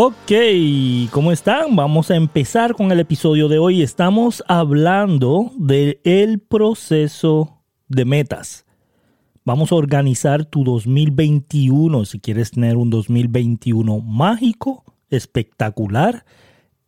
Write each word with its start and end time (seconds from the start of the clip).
Ok, 0.00 0.30
¿cómo 1.10 1.32
están? 1.32 1.74
Vamos 1.74 2.12
a 2.12 2.14
empezar 2.14 2.76
con 2.76 2.92
el 2.92 3.00
episodio 3.00 3.48
de 3.48 3.58
hoy. 3.58 3.82
Estamos 3.82 4.44
hablando 4.46 5.50
del 5.58 5.98
el 6.04 6.38
proceso 6.38 7.64
de 7.88 8.04
metas. 8.04 8.64
Vamos 9.44 9.72
a 9.72 9.74
organizar 9.74 10.44
tu 10.44 10.62
2021. 10.62 12.04
Si 12.04 12.20
quieres 12.20 12.52
tener 12.52 12.76
un 12.76 12.90
2021 12.90 13.98
mágico, 13.98 14.84
espectacular, 15.10 16.24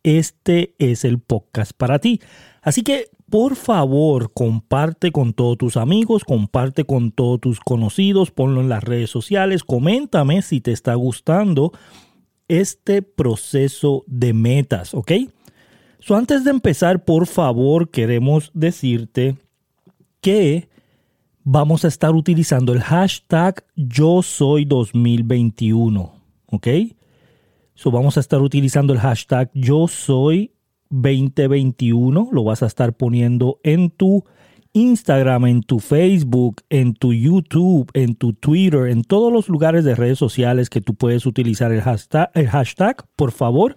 este 0.03 0.73
es 0.79 1.03
el 1.03 1.19
podcast 1.19 1.73
para 1.73 1.99
ti. 1.99 2.21
Así 2.61 2.81
que, 2.81 3.09
por 3.29 3.57
favor, 3.57 4.31
comparte 4.31 5.11
con 5.11 5.33
todos 5.33 5.57
tus 5.57 5.75
amigos, 5.75 6.23
comparte 6.23 6.85
con 6.85 7.11
todos 7.11 7.41
tus 7.41 7.59
conocidos, 7.59 8.31
ponlo 8.31 8.61
en 8.61 8.69
las 8.69 8.85
redes 8.85 9.09
sociales, 9.09 9.65
coméntame 9.65 10.41
si 10.43 10.61
te 10.61 10.71
está 10.71 10.95
gustando 10.95 11.73
este 12.51 13.01
proceso 13.01 14.03
de 14.07 14.33
metas, 14.33 14.93
¿ok? 14.93 15.13
So, 15.99 16.15
antes 16.15 16.43
de 16.43 16.51
empezar, 16.51 17.05
por 17.05 17.25
favor, 17.25 17.89
queremos 17.89 18.51
decirte 18.53 19.37
que 20.19 20.67
vamos 21.43 21.85
a 21.85 21.87
estar 21.87 22.13
utilizando 22.13 22.73
el 22.73 22.81
hashtag 22.81 23.63
yo 23.75 24.21
soy 24.21 24.65
2021, 24.65 26.13
¿ok? 26.47 26.67
So, 27.73 27.89
vamos 27.89 28.17
a 28.17 28.19
estar 28.19 28.41
utilizando 28.41 28.91
el 28.91 28.99
hashtag 28.99 29.49
yo 29.53 29.87
soy 29.87 30.51
2021, 30.89 32.29
lo 32.33 32.43
vas 32.43 32.63
a 32.63 32.65
estar 32.65 32.97
poniendo 32.97 33.61
en 33.63 33.91
tu 33.91 34.25
Instagram, 34.73 35.45
en 35.45 35.63
tu 35.63 35.79
Facebook, 35.79 36.61
en 36.69 36.93
tu 36.93 37.13
YouTube, 37.13 37.89
en 37.93 38.15
tu 38.15 38.33
Twitter, 38.33 38.87
en 38.87 39.03
todos 39.03 39.31
los 39.31 39.49
lugares 39.49 39.83
de 39.83 39.95
redes 39.95 40.17
sociales 40.17 40.69
que 40.69 40.81
tú 40.81 40.95
puedes 40.95 41.25
utilizar 41.25 41.71
el 41.71 41.81
hashtag, 41.81 42.31
el 42.33 42.47
hashtag 42.47 43.05
por 43.15 43.31
favor, 43.31 43.75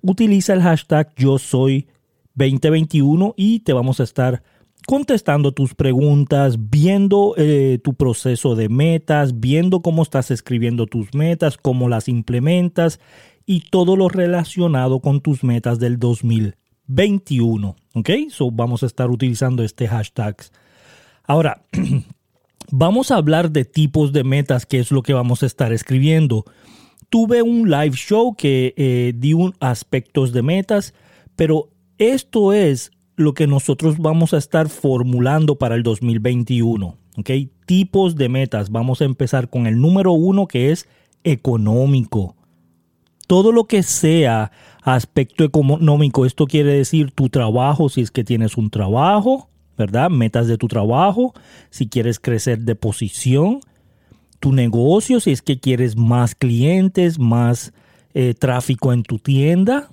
utiliza 0.00 0.54
el 0.54 0.62
hashtag 0.62 1.14
yo 1.16 1.38
soy 1.38 1.88
2021 2.34 3.34
y 3.36 3.60
te 3.60 3.72
vamos 3.72 4.00
a 4.00 4.04
estar 4.04 4.42
contestando 4.86 5.52
tus 5.52 5.74
preguntas, 5.74 6.70
viendo 6.70 7.34
eh, 7.36 7.78
tu 7.82 7.94
proceso 7.94 8.54
de 8.54 8.68
metas, 8.68 9.40
viendo 9.40 9.82
cómo 9.82 10.02
estás 10.02 10.30
escribiendo 10.30 10.86
tus 10.86 11.14
metas, 11.14 11.58
cómo 11.58 11.88
las 11.88 12.08
implementas 12.08 12.98
y 13.46 13.60
todo 13.70 13.96
lo 13.96 14.08
relacionado 14.08 15.00
con 15.00 15.20
tus 15.20 15.44
metas 15.44 15.78
del 15.78 15.98
2020. 15.98 16.59
21. 16.90 17.76
¿Ok? 17.94 18.10
So 18.30 18.50
vamos 18.50 18.82
a 18.82 18.86
estar 18.86 19.10
utilizando 19.10 19.62
este 19.62 19.88
hashtag. 19.88 20.36
Ahora, 21.24 21.62
vamos 22.70 23.10
a 23.10 23.16
hablar 23.16 23.50
de 23.50 23.64
tipos 23.64 24.12
de 24.12 24.24
metas, 24.24 24.66
que 24.66 24.78
es 24.78 24.90
lo 24.90 25.02
que 25.02 25.12
vamos 25.12 25.42
a 25.42 25.46
estar 25.46 25.72
escribiendo. 25.72 26.44
Tuve 27.08 27.42
un 27.42 27.70
live 27.70 27.96
show 27.96 28.34
que 28.34 28.74
eh, 28.76 29.12
di 29.16 29.32
un 29.32 29.54
aspectos 29.60 30.32
de 30.32 30.42
metas, 30.42 30.94
pero 31.36 31.70
esto 31.98 32.52
es 32.52 32.90
lo 33.16 33.34
que 33.34 33.46
nosotros 33.46 33.98
vamos 33.98 34.34
a 34.34 34.38
estar 34.38 34.68
formulando 34.68 35.56
para 35.56 35.74
el 35.74 35.82
2021. 35.82 36.96
¿Ok? 37.16 37.30
Tipos 37.66 38.16
de 38.16 38.28
metas. 38.28 38.70
Vamos 38.70 39.00
a 39.00 39.04
empezar 39.04 39.48
con 39.48 39.66
el 39.66 39.80
número 39.80 40.12
uno 40.12 40.46
que 40.46 40.72
es 40.72 40.88
económico 41.22 42.36
todo 43.30 43.52
lo 43.52 43.66
que 43.66 43.84
sea 43.84 44.50
aspecto 44.82 45.44
económico, 45.44 46.26
esto 46.26 46.46
quiere 46.46 46.72
decir 46.72 47.12
tu 47.12 47.28
trabajo, 47.28 47.88
si 47.88 48.00
es 48.00 48.10
que 48.10 48.24
tienes 48.24 48.56
un 48.56 48.70
trabajo, 48.70 49.48
¿verdad? 49.76 50.10
Metas 50.10 50.46
de 50.46 50.58
tu 50.58 50.68
trabajo, 50.68 51.34
si 51.70 51.88
quieres 51.88 52.18
crecer 52.20 52.60
de 52.60 52.74
posición, 52.74 53.60
tu 54.40 54.52
negocio, 54.52 55.20
si 55.20 55.32
es 55.32 55.42
que 55.42 55.60
quieres 55.60 55.96
más 55.96 56.34
clientes, 56.34 57.18
más 57.18 57.72
eh, 58.14 58.34
tráfico 58.34 58.92
en 58.92 59.02
tu 59.02 59.18
tienda, 59.18 59.90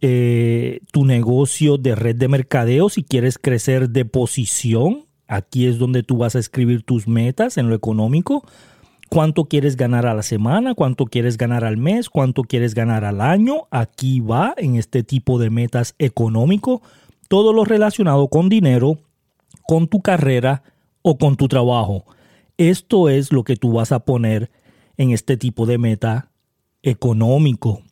eh, 0.00 0.80
tu 0.92 1.04
negocio 1.04 1.76
de 1.76 1.94
red 1.94 2.16
de 2.16 2.28
mercadeo, 2.28 2.88
si 2.88 3.02
quieres 3.02 3.38
crecer 3.38 3.90
de 3.90 4.04
posición, 4.04 5.06
aquí 5.28 5.66
es 5.66 5.78
donde 5.78 6.02
tú 6.02 6.16
vas 6.16 6.34
a 6.34 6.40
escribir 6.40 6.82
tus 6.82 7.06
metas 7.06 7.58
en 7.58 7.68
lo 7.68 7.74
económico 7.74 8.44
cuánto 9.10 9.44
quieres 9.44 9.76
ganar 9.76 10.06
a 10.06 10.14
la 10.14 10.22
semana, 10.22 10.74
cuánto 10.74 11.04
quieres 11.04 11.36
ganar 11.36 11.64
al 11.64 11.76
mes, 11.76 12.08
cuánto 12.08 12.44
quieres 12.44 12.74
ganar 12.74 13.04
al 13.04 13.20
año. 13.20 13.66
Aquí 13.70 14.20
va 14.20 14.54
en 14.56 14.76
este 14.76 15.02
tipo 15.02 15.38
de 15.38 15.50
metas 15.50 15.94
económico 15.98 16.80
todo 17.28 17.52
lo 17.52 17.64
relacionado 17.64 18.28
con 18.28 18.48
dinero, 18.48 18.98
con 19.66 19.88
tu 19.88 20.00
carrera 20.00 20.62
o 21.02 21.18
con 21.18 21.36
tu 21.36 21.48
trabajo. 21.48 22.04
Esto 22.56 23.08
es 23.08 23.32
lo 23.32 23.44
que 23.44 23.56
tú 23.56 23.72
vas 23.72 23.92
a 23.92 24.00
poner 24.00 24.50
en 24.96 25.10
este 25.10 25.36
tipo 25.36 25.66
de 25.66 25.78
meta 25.78 26.30
económico. 26.82 27.82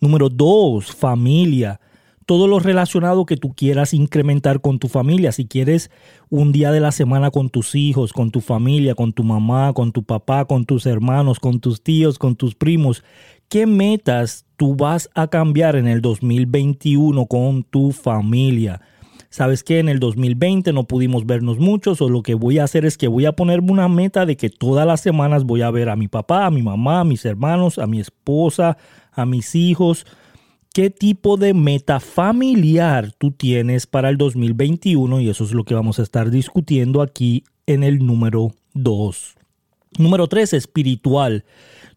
Número 0.00 0.28
dos, 0.28 0.92
familia 0.92 1.80
todo 2.28 2.46
lo 2.46 2.58
relacionado 2.58 3.24
que 3.24 3.38
tú 3.38 3.54
quieras 3.54 3.94
incrementar 3.94 4.60
con 4.60 4.78
tu 4.78 4.88
familia. 4.88 5.32
Si 5.32 5.46
quieres 5.46 5.90
un 6.28 6.52
día 6.52 6.70
de 6.70 6.78
la 6.78 6.92
semana 6.92 7.30
con 7.30 7.48
tus 7.48 7.74
hijos, 7.74 8.12
con 8.12 8.30
tu 8.30 8.42
familia, 8.42 8.94
con 8.94 9.14
tu 9.14 9.24
mamá, 9.24 9.72
con 9.72 9.92
tu 9.92 10.02
papá, 10.02 10.44
con 10.44 10.66
tus 10.66 10.84
hermanos, 10.84 11.40
con 11.40 11.58
tus 11.58 11.82
tíos, 11.82 12.18
con 12.18 12.36
tus 12.36 12.54
primos, 12.54 13.02
¿qué 13.48 13.64
metas 13.64 14.44
tú 14.58 14.76
vas 14.76 15.08
a 15.14 15.28
cambiar 15.28 15.74
en 15.74 15.88
el 15.88 16.02
2021 16.02 17.24
con 17.24 17.62
tu 17.62 17.92
familia? 17.92 18.82
sabes 19.30 19.62
que 19.62 19.78
en 19.78 19.88
el 19.88 19.98
2020 19.98 20.72
no 20.72 20.84
pudimos 20.84 21.26
vernos 21.26 21.58
muchos 21.58 22.00
o 22.00 22.08
lo 22.08 22.22
que 22.22 22.34
voy 22.34 22.58
a 22.58 22.64
hacer 22.64 22.86
es 22.86 22.96
que 22.96 23.08
voy 23.08 23.26
a 23.26 23.32
ponerme 23.32 23.72
una 23.72 23.86
meta 23.86 24.24
de 24.24 24.38
que 24.38 24.48
todas 24.48 24.86
las 24.86 25.02
semanas 25.02 25.44
voy 25.44 25.60
a 25.60 25.70
ver 25.70 25.90
a 25.90 25.96
mi 25.96 26.08
papá, 26.08 26.46
a 26.46 26.50
mi 26.50 26.62
mamá, 26.62 27.00
a 27.00 27.04
mis 27.04 27.26
hermanos, 27.26 27.78
a 27.78 27.86
mi 27.86 28.00
esposa, 28.00 28.78
a 29.12 29.26
mis 29.26 29.54
hijos, 29.54 30.06
qué 30.72 30.90
tipo 30.90 31.36
de 31.36 31.54
meta 31.54 32.00
familiar 32.00 33.12
tú 33.12 33.30
tienes 33.32 33.86
para 33.86 34.08
el 34.08 34.16
2021 34.16 35.20
y 35.20 35.28
eso 35.28 35.44
es 35.44 35.52
lo 35.52 35.64
que 35.64 35.74
vamos 35.74 35.98
a 35.98 36.02
estar 36.02 36.30
discutiendo 36.30 37.02
aquí 37.02 37.44
en 37.66 37.82
el 37.84 38.04
número 38.04 38.52
2. 38.74 39.36
Número 39.98 40.28
3, 40.28 40.52
espiritual. 40.52 41.44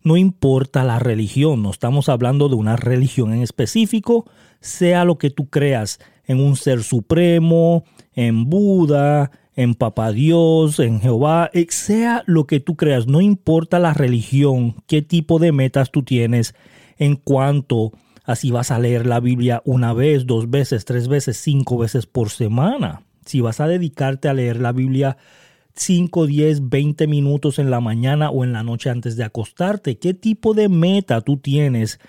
No 0.03 0.17
importa 0.17 0.83
la 0.83 0.97
religión, 0.97 1.61
no 1.61 1.69
estamos 1.69 2.09
hablando 2.09 2.49
de 2.49 2.55
una 2.55 2.75
religión 2.75 3.33
en 3.33 3.41
específico, 3.41 4.25
sea 4.59 5.05
lo 5.05 5.17
que 5.17 5.29
tú 5.29 5.47
creas, 5.47 5.99
en 6.25 6.39
un 6.39 6.55
ser 6.55 6.83
supremo, 6.83 7.83
en 8.13 8.49
Buda, 8.49 9.31
en 9.55 9.75
Papá 9.75 10.11
Dios, 10.11 10.79
en 10.79 11.01
Jehová, 11.01 11.49
eh, 11.53 11.67
sea 11.69 12.23
lo 12.25 12.47
que 12.47 12.59
tú 12.59 12.75
creas, 12.75 13.07
no 13.07 13.21
importa 13.21 13.79
la 13.79 13.93
religión, 13.93 14.75
qué 14.87 15.01
tipo 15.01 15.39
de 15.39 15.51
metas 15.51 15.91
tú 15.91 16.03
tienes 16.03 16.55
en 16.97 17.15
cuanto 17.15 17.87
a 17.87 18.10
Así 18.23 18.51
vas 18.51 18.71
a 18.71 18.79
leer 18.79 19.05
la 19.07 19.19
Biblia 19.19 19.61
una 19.65 19.93
vez, 19.93 20.25
dos 20.25 20.49
veces, 20.49 20.85
tres 20.85 21.07
veces, 21.07 21.37
cinco 21.37 21.77
veces 21.77 22.05
por 22.05 22.29
semana. 22.29 23.03
Si 23.25 23.41
vas 23.41 23.59
a 23.59 23.67
dedicarte 23.67 24.29
a 24.29 24.33
leer 24.33 24.59
la 24.59 24.71
Biblia 24.71 25.17
5, 25.75 26.27
10, 26.27 26.69
20 26.69 27.07
minutos 27.07 27.59
en 27.59 27.71
la 27.71 27.79
mañana 27.79 28.29
o 28.29 28.43
en 28.43 28.53
la 28.53 28.63
noche 28.63 28.89
antes 28.89 29.15
de 29.15 29.23
acostarte, 29.23 29.97
¿qué 29.97 30.13
tipo 30.13 30.53
de 30.53 30.69
meta 30.69 31.21
tú 31.21 31.37
tienes 31.37 31.99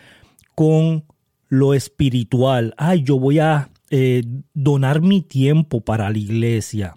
con 0.55 1.05
lo 1.49 1.75
espiritual? 1.75 2.75
Ay, 2.77 3.03
yo 3.03 3.19
voy 3.19 3.39
a 3.39 3.71
eh, 3.91 4.25
donar 4.55 5.01
mi 5.01 5.23
tiempo 5.23 5.81
para 5.81 6.11
la 6.11 6.19
iglesia. 6.19 6.97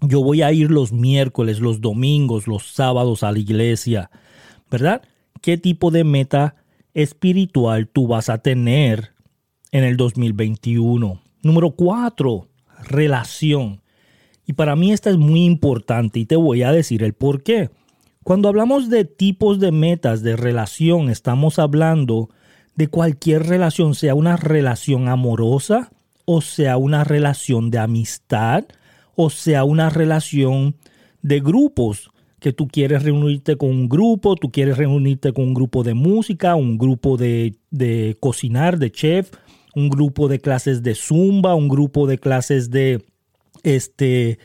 Yo 0.00 0.22
voy 0.22 0.42
a 0.42 0.52
ir 0.52 0.70
los 0.70 0.92
miércoles, 0.92 1.60
los 1.60 1.80
domingos, 1.80 2.46
los 2.46 2.72
sábados 2.72 3.22
a 3.22 3.32
la 3.32 3.38
iglesia. 3.38 4.10
¿Verdad? 4.70 5.02
¿Qué 5.40 5.56
tipo 5.56 5.90
de 5.90 6.04
meta 6.04 6.56
espiritual 6.96 7.88
tú 7.88 8.08
vas 8.08 8.30
a 8.30 8.38
tener 8.38 9.12
en 9.70 9.84
el 9.84 9.98
2021. 9.98 11.20
Número 11.42 11.70
cuatro, 11.72 12.48
relación. 12.84 13.82
Y 14.46 14.54
para 14.54 14.76
mí 14.76 14.92
esta 14.92 15.10
es 15.10 15.18
muy 15.18 15.44
importante 15.44 16.18
y 16.20 16.24
te 16.24 16.36
voy 16.36 16.62
a 16.62 16.72
decir 16.72 17.02
el 17.02 17.12
por 17.12 17.42
qué. 17.42 17.68
Cuando 18.24 18.48
hablamos 18.48 18.88
de 18.88 19.04
tipos 19.04 19.60
de 19.60 19.72
metas 19.72 20.22
de 20.22 20.36
relación, 20.36 21.10
estamos 21.10 21.58
hablando 21.58 22.30
de 22.76 22.88
cualquier 22.88 23.46
relación, 23.46 23.94
sea 23.94 24.14
una 24.14 24.38
relación 24.38 25.08
amorosa, 25.08 25.92
o 26.24 26.40
sea 26.40 26.78
una 26.78 27.04
relación 27.04 27.70
de 27.70 27.78
amistad, 27.78 28.64
o 29.14 29.28
sea 29.28 29.64
una 29.64 29.90
relación 29.90 30.76
de 31.20 31.40
grupos 31.40 32.10
que 32.40 32.52
tú 32.52 32.68
quieres 32.68 33.02
reunirte 33.02 33.56
con 33.56 33.70
un 33.70 33.88
grupo, 33.88 34.36
tú 34.36 34.50
quieres 34.50 34.76
reunirte 34.76 35.32
con 35.32 35.48
un 35.48 35.54
grupo 35.54 35.82
de 35.82 35.94
música, 35.94 36.54
un 36.54 36.78
grupo 36.78 37.16
de, 37.16 37.56
cocinar, 38.20 38.78
de 38.78 38.90
chef, 38.90 39.32
un 39.74 39.88
grupo 39.88 40.28
de 40.28 40.38
clases 40.38 40.82
de 40.82 40.94
zumba, 40.94 41.54
un 41.54 41.68
grupo 41.68 42.06
de 42.06 42.18
clases 42.18 42.70
de 42.70 43.04
este 43.62 44.38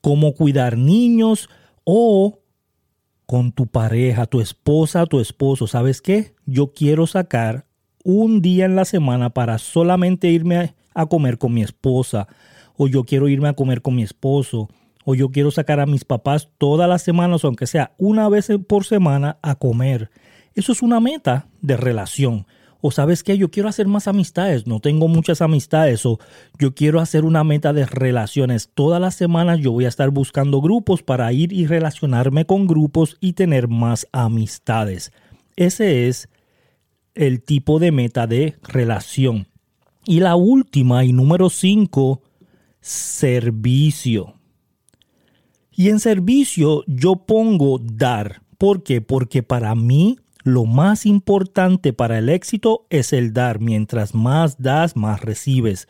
cómo 0.00 0.34
cuidar 0.34 0.76
niños 0.76 1.48
o 1.84 2.40
con 3.26 3.52
tu 3.52 3.66
pareja, 3.66 4.26
tu 4.26 4.40
esposa, 4.40 5.06
tu 5.06 5.20
esposo. 5.20 5.66
¿Sabes 5.66 6.00
qué? 6.00 6.34
Yo 6.46 6.72
quiero 6.72 7.06
sacar 7.06 7.66
un 8.04 8.42
día 8.42 8.64
en 8.64 8.76
la 8.76 8.84
semana 8.84 9.30
para 9.30 9.58
solamente 9.58 10.28
irme 10.28 10.74
a 10.94 11.06
comer 11.06 11.38
con 11.38 11.54
mi 11.54 11.62
esposa 11.62 12.28
o 12.76 12.88
yo 12.88 13.04
quiero 13.04 13.28
irme 13.28 13.48
a 13.48 13.54
comer 13.54 13.82
con 13.82 13.94
mi 13.94 14.02
esposo 14.02 14.68
o 15.04 15.14
yo 15.14 15.30
quiero 15.30 15.50
sacar 15.50 15.80
a 15.80 15.86
mis 15.86 16.04
papás 16.04 16.48
todas 16.58 16.88
las 16.88 17.02
semanas, 17.02 17.44
aunque 17.44 17.66
sea 17.66 17.92
una 17.98 18.28
vez 18.28 18.48
por 18.66 18.84
semana, 18.84 19.38
a 19.42 19.54
comer. 19.54 20.10
Eso 20.54 20.72
es 20.72 20.82
una 20.82 21.00
meta 21.00 21.48
de 21.60 21.76
relación. 21.76 22.46
O 22.84 22.90
sabes 22.90 23.22
que 23.22 23.38
yo 23.38 23.48
quiero 23.48 23.68
hacer 23.68 23.86
más 23.86 24.08
amistades, 24.08 24.66
no 24.66 24.80
tengo 24.80 25.06
muchas 25.06 25.40
amistades. 25.40 26.04
O 26.04 26.18
yo 26.58 26.74
quiero 26.74 27.00
hacer 27.00 27.24
una 27.24 27.44
meta 27.44 27.72
de 27.72 27.86
relaciones. 27.86 28.70
Todas 28.74 29.00
las 29.00 29.14
semanas 29.14 29.60
yo 29.60 29.70
voy 29.70 29.84
a 29.84 29.88
estar 29.88 30.10
buscando 30.10 30.60
grupos 30.60 31.02
para 31.04 31.32
ir 31.32 31.52
y 31.52 31.66
relacionarme 31.66 32.44
con 32.44 32.66
grupos 32.66 33.16
y 33.20 33.34
tener 33.34 33.68
más 33.68 34.08
amistades. 34.10 35.12
Ese 35.54 36.08
es 36.08 36.28
el 37.14 37.42
tipo 37.42 37.78
de 37.78 37.92
meta 37.92 38.26
de 38.26 38.56
relación. 38.64 39.46
Y 40.04 40.18
la 40.18 40.34
última 40.34 41.04
y 41.04 41.12
número 41.12 41.50
5, 41.50 42.20
servicio. 42.80 44.34
Y 45.74 45.88
en 45.88 46.00
servicio 46.00 46.84
yo 46.86 47.16
pongo 47.16 47.78
dar. 47.78 48.42
¿Por 48.58 48.82
qué? 48.82 49.00
Porque 49.00 49.42
para 49.42 49.74
mí 49.74 50.18
lo 50.44 50.64
más 50.64 51.06
importante 51.06 51.92
para 51.92 52.18
el 52.18 52.28
éxito 52.28 52.86
es 52.90 53.12
el 53.12 53.32
dar. 53.32 53.60
Mientras 53.60 54.14
más 54.14 54.60
das, 54.60 54.96
más 54.96 55.20
recibes. 55.20 55.88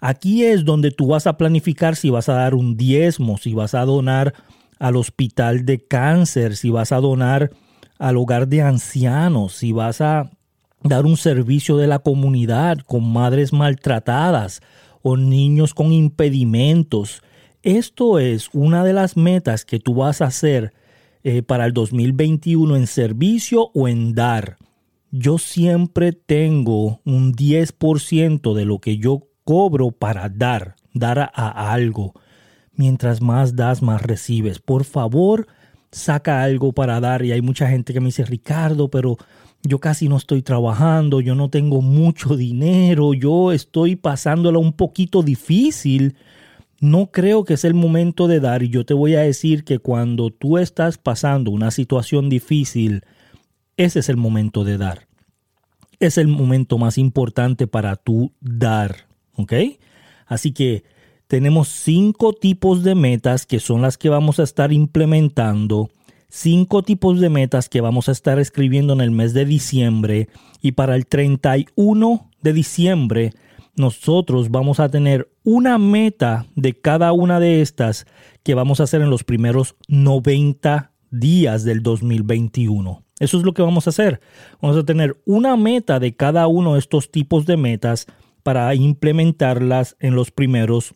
Aquí 0.00 0.44
es 0.44 0.64
donde 0.64 0.90
tú 0.90 1.08
vas 1.08 1.26
a 1.26 1.36
planificar 1.36 1.96
si 1.96 2.10
vas 2.10 2.28
a 2.28 2.34
dar 2.34 2.54
un 2.54 2.76
diezmo, 2.76 3.36
si 3.36 3.54
vas 3.54 3.74
a 3.74 3.84
donar 3.84 4.34
al 4.78 4.96
hospital 4.96 5.64
de 5.64 5.80
cáncer, 5.80 6.56
si 6.56 6.70
vas 6.70 6.92
a 6.92 7.00
donar 7.00 7.50
al 7.98 8.16
hogar 8.16 8.46
de 8.46 8.62
ancianos, 8.62 9.54
si 9.54 9.72
vas 9.72 10.00
a 10.00 10.30
dar 10.84 11.04
un 11.04 11.16
servicio 11.16 11.76
de 11.76 11.88
la 11.88 11.98
comunidad 11.98 12.78
con 12.86 13.12
madres 13.12 13.52
maltratadas 13.52 14.60
o 15.02 15.16
niños 15.16 15.74
con 15.74 15.92
impedimentos. 15.92 17.22
Esto 17.68 18.18
es 18.18 18.48
una 18.54 18.82
de 18.82 18.94
las 18.94 19.18
metas 19.18 19.66
que 19.66 19.78
tú 19.78 19.96
vas 19.96 20.22
a 20.22 20.28
hacer 20.28 20.72
eh, 21.22 21.42
para 21.42 21.66
el 21.66 21.74
2021 21.74 22.76
en 22.76 22.86
servicio 22.86 23.70
o 23.74 23.88
en 23.88 24.14
dar. 24.14 24.56
Yo 25.10 25.36
siempre 25.36 26.14
tengo 26.14 27.02
un 27.04 27.34
10% 27.34 28.54
de 28.54 28.64
lo 28.64 28.78
que 28.78 28.96
yo 28.96 29.24
cobro 29.44 29.90
para 29.90 30.30
dar, 30.30 30.76
dar 30.94 31.30
a 31.34 31.70
algo. 31.70 32.14
Mientras 32.72 33.20
más 33.20 33.54
das, 33.54 33.82
más 33.82 34.00
recibes. 34.00 34.60
Por 34.60 34.84
favor, 34.84 35.46
saca 35.92 36.42
algo 36.42 36.72
para 36.72 37.00
dar. 37.00 37.22
Y 37.22 37.32
hay 37.32 37.42
mucha 37.42 37.68
gente 37.68 37.92
que 37.92 38.00
me 38.00 38.06
dice, 38.06 38.24
Ricardo, 38.24 38.88
pero 38.88 39.18
yo 39.62 39.78
casi 39.78 40.08
no 40.08 40.16
estoy 40.16 40.40
trabajando, 40.40 41.20
yo 41.20 41.34
no 41.34 41.50
tengo 41.50 41.82
mucho 41.82 42.34
dinero, 42.34 43.12
yo 43.12 43.52
estoy 43.52 43.94
pasándola 43.94 44.58
un 44.58 44.72
poquito 44.72 45.22
difícil. 45.22 46.16
No 46.80 47.10
creo 47.10 47.44
que 47.44 47.54
es 47.54 47.64
el 47.64 47.74
momento 47.74 48.28
de 48.28 48.40
dar 48.40 48.62
y 48.62 48.68
yo 48.68 48.84
te 48.84 48.94
voy 48.94 49.14
a 49.14 49.20
decir 49.20 49.64
que 49.64 49.78
cuando 49.78 50.30
tú 50.30 50.58
estás 50.58 50.96
pasando 50.98 51.50
una 51.50 51.70
situación 51.70 52.28
difícil, 52.28 53.02
ese 53.76 53.98
es 53.98 54.08
el 54.08 54.16
momento 54.16 54.64
de 54.64 54.78
dar. 54.78 55.08
Es 55.98 56.18
el 56.18 56.28
momento 56.28 56.78
más 56.78 56.96
importante 56.96 57.66
para 57.66 57.96
tú 57.96 58.32
dar, 58.40 59.08
¿ok? 59.34 59.52
Así 60.26 60.52
que 60.52 60.84
tenemos 61.26 61.68
cinco 61.68 62.32
tipos 62.32 62.84
de 62.84 62.94
metas 62.94 63.44
que 63.44 63.58
son 63.58 63.82
las 63.82 63.98
que 63.98 64.08
vamos 64.08 64.38
a 64.38 64.44
estar 64.44 64.72
implementando 64.72 65.90
cinco 66.28 66.82
tipos 66.82 67.20
de 67.20 67.30
metas 67.30 67.68
que 67.68 67.80
vamos 67.80 68.08
a 68.08 68.12
estar 68.12 68.38
escribiendo 68.38 68.92
en 68.92 69.00
el 69.00 69.10
mes 69.10 69.32
de 69.32 69.44
diciembre 69.44 70.28
y 70.60 70.72
para 70.72 70.94
el 70.94 71.06
31 71.06 72.30
de 72.42 72.52
diciembre 72.52 73.32
nosotros 73.78 74.50
vamos 74.50 74.80
a 74.80 74.88
tener 74.88 75.30
una 75.44 75.78
meta 75.78 76.46
de 76.54 76.78
cada 76.78 77.12
una 77.12 77.40
de 77.40 77.60
estas 77.60 78.06
que 78.42 78.54
vamos 78.54 78.80
a 78.80 78.84
hacer 78.84 79.00
en 79.00 79.10
los 79.10 79.24
primeros 79.24 79.76
90 79.88 80.92
días 81.10 81.64
del 81.64 81.82
2021. 81.82 83.02
Eso 83.18 83.38
es 83.38 83.44
lo 83.44 83.52
que 83.52 83.62
vamos 83.62 83.86
a 83.86 83.90
hacer. 83.90 84.20
Vamos 84.60 84.76
a 84.76 84.84
tener 84.84 85.20
una 85.24 85.56
meta 85.56 85.98
de 85.98 86.14
cada 86.14 86.46
uno 86.46 86.74
de 86.74 86.78
estos 86.78 87.10
tipos 87.10 87.46
de 87.46 87.56
metas 87.56 88.06
para 88.42 88.74
implementarlas 88.74 89.96
en 89.98 90.14
los 90.14 90.30
primeros 90.30 90.94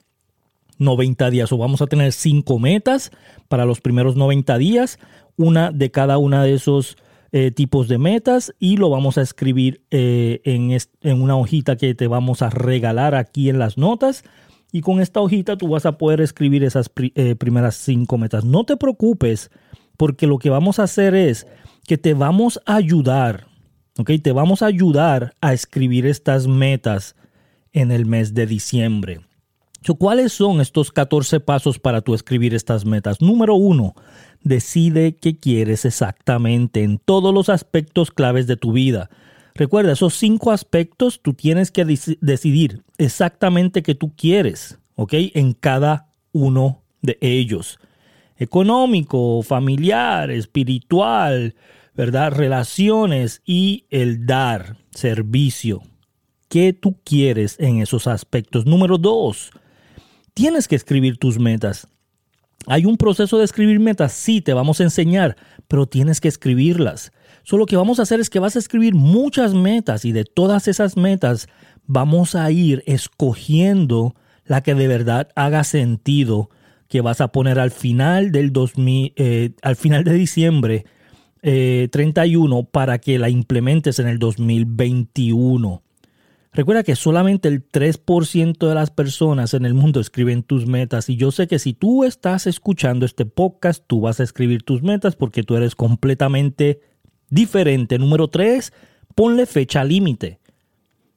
90 0.78 1.30
días. 1.30 1.52
O 1.52 1.58
vamos 1.58 1.82
a 1.82 1.86
tener 1.86 2.12
cinco 2.12 2.58
metas 2.58 3.10
para 3.48 3.64
los 3.64 3.80
primeros 3.80 4.16
90 4.16 4.58
días 4.58 4.98
una 5.36 5.72
de 5.72 5.90
cada 5.90 6.18
una 6.18 6.44
de 6.44 6.54
esos 6.54 6.96
eh, 7.34 7.50
tipos 7.50 7.88
de 7.88 7.96
metas 7.96 8.54
y 8.58 8.76
lo 8.76 8.90
vamos 8.90 9.16
a 9.16 9.22
escribir 9.22 9.82
eh, 9.90 10.42
en, 10.44 10.70
en, 10.70 11.22
una 11.22 11.34
hojita 11.34 11.76
que 11.76 11.94
te 11.94 12.06
vamos 12.06 12.42
a 12.42 12.50
regalar 12.50 13.14
aquí 13.14 13.48
en 13.48 13.58
las 13.58 13.78
notas. 13.78 14.22
Y 14.70 14.82
con 14.82 15.00
esta 15.00 15.20
hojita 15.20 15.56
tú 15.56 15.68
vas 15.68 15.86
a 15.86 15.96
poder 15.96 16.20
escribir 16.20 16.62
esas 16.62 16.90
eh, 17.14 17.34
primeras 17.34 17.76
cinco 17.76 18.18
metas. 18.18 18.44
No 18.44 18.64
te 18.64 18.76
preocupes 18.76 19.50
porque 19.96 20.26
lo 20.26 20.38
que 20.38 20.50
vamos 20.50 20.78
a 20.78 20.82
hacer 20.82 21.14
es 21.14 21.46
que 21.86 21.96
te 21.96 22.12
vamos 22.12 22.60
a 22.66 22.76
ayudar, 22.76 23.46
¿ok? 23.98 24.10
Te 24.22 24.32
vamos 24.32 24.60
a 24.60 24.66
ayudar 24.66 25.34
a 25.40 25.54
escribir 25.54 26.06
estas 26.06 26.46
metas 26.46 27.16
en 27.72 27.92
el 27.92 28.06
mes 28.06 28.34
de 28.34 28.46
diciembre. 28.46 29.20
¿Cuáles 29.98 30.32
son 30.32 30.60
estos 30.60 30.92
14 30.92 31.40
pasos 31.40 31.78
para 31.78 32.02
tú 32.02 32.14
escribir 32.14 32.54
estas 32.54 32.84
metas? 32.84 33.20
Número 33.20 33.56
uno, 33.56 33.94
decide 34.44 35.16
qué 35.16 35.36
quieres 35.38 35.84
exactamente 35.84 36.82
en 36.82 36.98
todos 36.98 37.32
los 37.34 37.48
aspectos 37.48 38.10
claves 38.10 38.46
de 38.46 38.56
tu 38.56 38.72
vida. 38.72 39.10
Recuerda, 39.54 39.92
esos 39.92 40.14
cinco 40.14 40.50
aspectos 40.50 41.20
tú 41.20 41.34
tienes 41.34 41.70
que 41.70 41.84
decidir 42.20 42.82
exactamente 42.98 43.82
qué 43.82 43.94
tú 43.94 44.12
quieres, 44.16 44.78
¿ok? 44.94 45.12
En 45.34 45.52
cada 45.52 46.08
uno 46.32 46.82
de 47.02 47.18
ellos. 47.20 47.78
Económico, 48.38 49.42
familiar, 49.42 50.30
espiritual, 50.30 51.54
¿verdad? 51.94 52.32
Relaciones 52.32 53.42
y 53.44 53.84
el 53.90 54.24
dar, 54.26 54.78
servicio. 54.90 55.82
¿Qué 56.48 56.72
tú 56.72 56.96
quieres 57.04 57.56
en 57.58 57.80
esos 57.80 58.06
aspectos? 58.06 58.66
Número 58.66 58.98
dos, 58.98 59.50
tienes 60.34 60.66
que 60.66 60.76
escribir 60.76 61.18
tus 61.18 61.38
metas. 61.38 61.88
¿Hay 62.66 62.84
un 62.84 62.96
proceso 62.96 63.38
de 63.38 63.44
escribir 63.44 63.80
metas? 63.80 64.12
Sí, 64.12 64.40
te 64.40 64.54
vamos 64.54 64.80
a 64.80 64.84
enseñar, 64.84 65.36
pero 65.68 65.86
tienes 65.86 66.20
que 66.20 66.28
escribirlas. 66.28 67.12
Solo 67.42 67.60
lo 67.62 67.66
que 67.66 67.76
vamos 67.76 67.98
a 67.98 68.02
hacer 68.02 68.20
es 68.20 68.30
que 68.30 68.38
vas 68.38 68.56
a 68.56 68.60
escribir 68.60 68.94
muchas 68.94 69.52
metas 69.54 70.04
y 70.04 70.12
de 70.12 70.24
todas 70.24 70.68
esas 70.68 70.96
metas 70.96 71.48
vamos 71.86 72.34
a 72.34 72.50
ir 72.50 72.84
escogiendo 72.86 74.14
la 74.44 74.62
que 74.62 74.74
de 74.74 74.86
verdad 74.86 75.28
haga 75.34 75.64
sentido 75.64 76.50
que 76.88 77.00
vas 77.00 77.20
a 77.20 77.28
poner 77.28 77.58
al 77.58 77.70
final 77.70 78.32
del 78.32 78.52
2000, 78.52 79.12
eh, 79.16 79.50
al 79.62 79.76
final 79.76 80.04
de 80.04 80.12
diciembre 80.12 80.84
31 81.42 82.58
eh, 82.60 82.68
para 82.70 82.98
que 82.98 83.18
la 83.18 83.28
implementes 83.28 83.98
en 83.98 84.06
el 84.06 84.18
2021. 84.18 85.82
Recuerda 86.54 86.82
que 86.82 86.96
solamente 86.96 87.48
el 87.48 87.66
3% 87.66 88.68
de 88.68 88.74
las 88.74 88.90
personas 88.90 89.54
en 89.54 89.64
el 89.64 89.72
mundo 89.72 90.00
escriben 90.00 90.42
tus 90.42 90.66
metas 90.66 91.08
y 91.08 91.16
yo 91.16 91.30
sé 91.30 91.46
que 91.46 91.58
si 91.58 91.72
tú 91.72 92.04
estás 92.04 92.46
escuchando 92.46 93.06
este 93.06 93.24
podcast, 93.24 93.82
tú 93.86 94.02
vas 94.02 94.20
a 94.20 94.22
escribir 94.22 94.62
tus 94.62 94.82
metas 94.82 95.16
porque 95.16 95.44
tú 95.44 95.56
eres 95.56 95.74
completamente 95.74 96.80
diferente. 97.30 97.98
Número 97.98 98.28
3, 98.28 98.70
ponle 99.14 99.46
fecha 99.46 99.82
límite. 99.82 100.40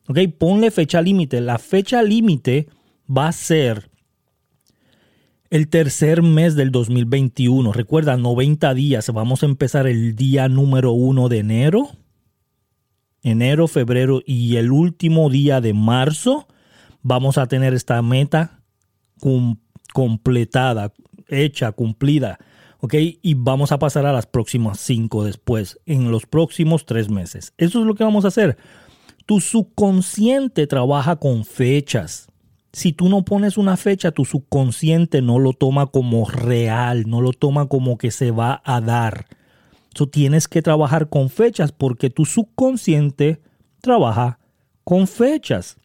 ¿Ok? 0.08 0.20
Ponle 0.38 0.72
fecha 0.72 1.02
límite. 1.02 1.42
La 1.42 1.58
fecha 1.58 2.02
límite 2.02 2.70
va 3.06 3.28
a 3.28 3.34
ser 3.34 3.90
el 5.50 5.68
tercer 5.68 6.22
mes 6.22 6.56
del 6.56 6.72
2021. 6.72 7.74
Recuerda, 7.74 8.16
90 8.16 8.74
días. 8.74 9.12
Vamos 9.12 9.44
a 9.44 9.48
empezar 9.48 9.86
el 9.86 10.16
día 10.16 10.48
número 10.48 10.94
1 10.94 11.28
de 11.28 11.40
enero 11.40 11.90
enero, 13.26 13.68
febrero 13.68 14.22
y 14.24 14.58
el 14.58 14.72
último 14.72 15.30
día 15.30 15.60
de 15.60 15.74
marzo 15.74 16.48
vamos 17.02 17.38
a 17.38 17.48
tener 17.48 17.74
esta 17.74 18.02
meta 18.04 18.62
completada, 19.94 20.94
hecha, 21.28 21.72
cumplida. 21.72 22.38
¿Ok? 22.82 22.94
Y 23.24 23.34
vamos 23.34 23.72
a 23.72 23.80
pasar 23.80 24.06
a 24.06 24.14
las 24.14 24.28
próximas 24.28 24.80
cinco 24.80 25.24
después, 25.24 25.80
en 25.88 26.12
los 26.12 26.28
próximos 26.28 26.86
tres 26.86 27.10
meses. 27.10 27.54
Eso 27.58 27.80
es 27.80 27.86
lo 27.88 27.96
que 27.96 28.04
vamos 28.04 28.26
a 28.26 28.28
hacer. 28.28 28.58
Tu 29.26 29.42
subconsciente 29.42 30.68
trabaja 30.68 31.16
con 31.16 31.46
fechas. 31.46 32.28
Si 32.74 32.94
tú 32.94 33.10
no 33.10 33.26
pones 33.26 33.58
una 33.58 33.76
fecha, 33.76 34.12
tu 34.12 34.24
subconsciente 34.24 35.24
no 35.24 35.40
lo 35.40 35.54
toma 35.54 35.88
como 35.88 36.30
real, 36.30 37.06
no 37.08 37.22
lo 37.22 37.32
toma 37.32 37.68
como 37.68 37.98
que 37.98 38.12
se 38.12 38.30
va 38.30 38.62
a 38.64 38.82
dar 38.82 39.26
tienes 39.96 40.48
que 40.48 40.62
trabajar 40.62 41.10
con 41.10 41.30
fechas 41.30 41.72
porque 41.72 42.10
tu 42.10 42.26
subconsciente 42.26 43.42
trabaja 43.82 44.40
con 44.84 45.08
fechas. 45.08 45.78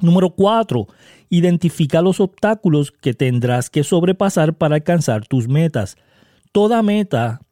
Número 0.00 0.30
cuatro, 0.30 0.86
identifica 1.28 2.00
los 2.00 2.20
obstáculos 2.20 2.90
que 2.90 3.12
tendrás 3.12 3.68
que 3.68 3.84
sobrepasar 3.84 4.54
para 4.56 4.76
alcanzar 4.76 5.26
tus 5.26 5.46
metas. 5.46 5.96
Toda 6.52 6.82
meta 6.82 7.42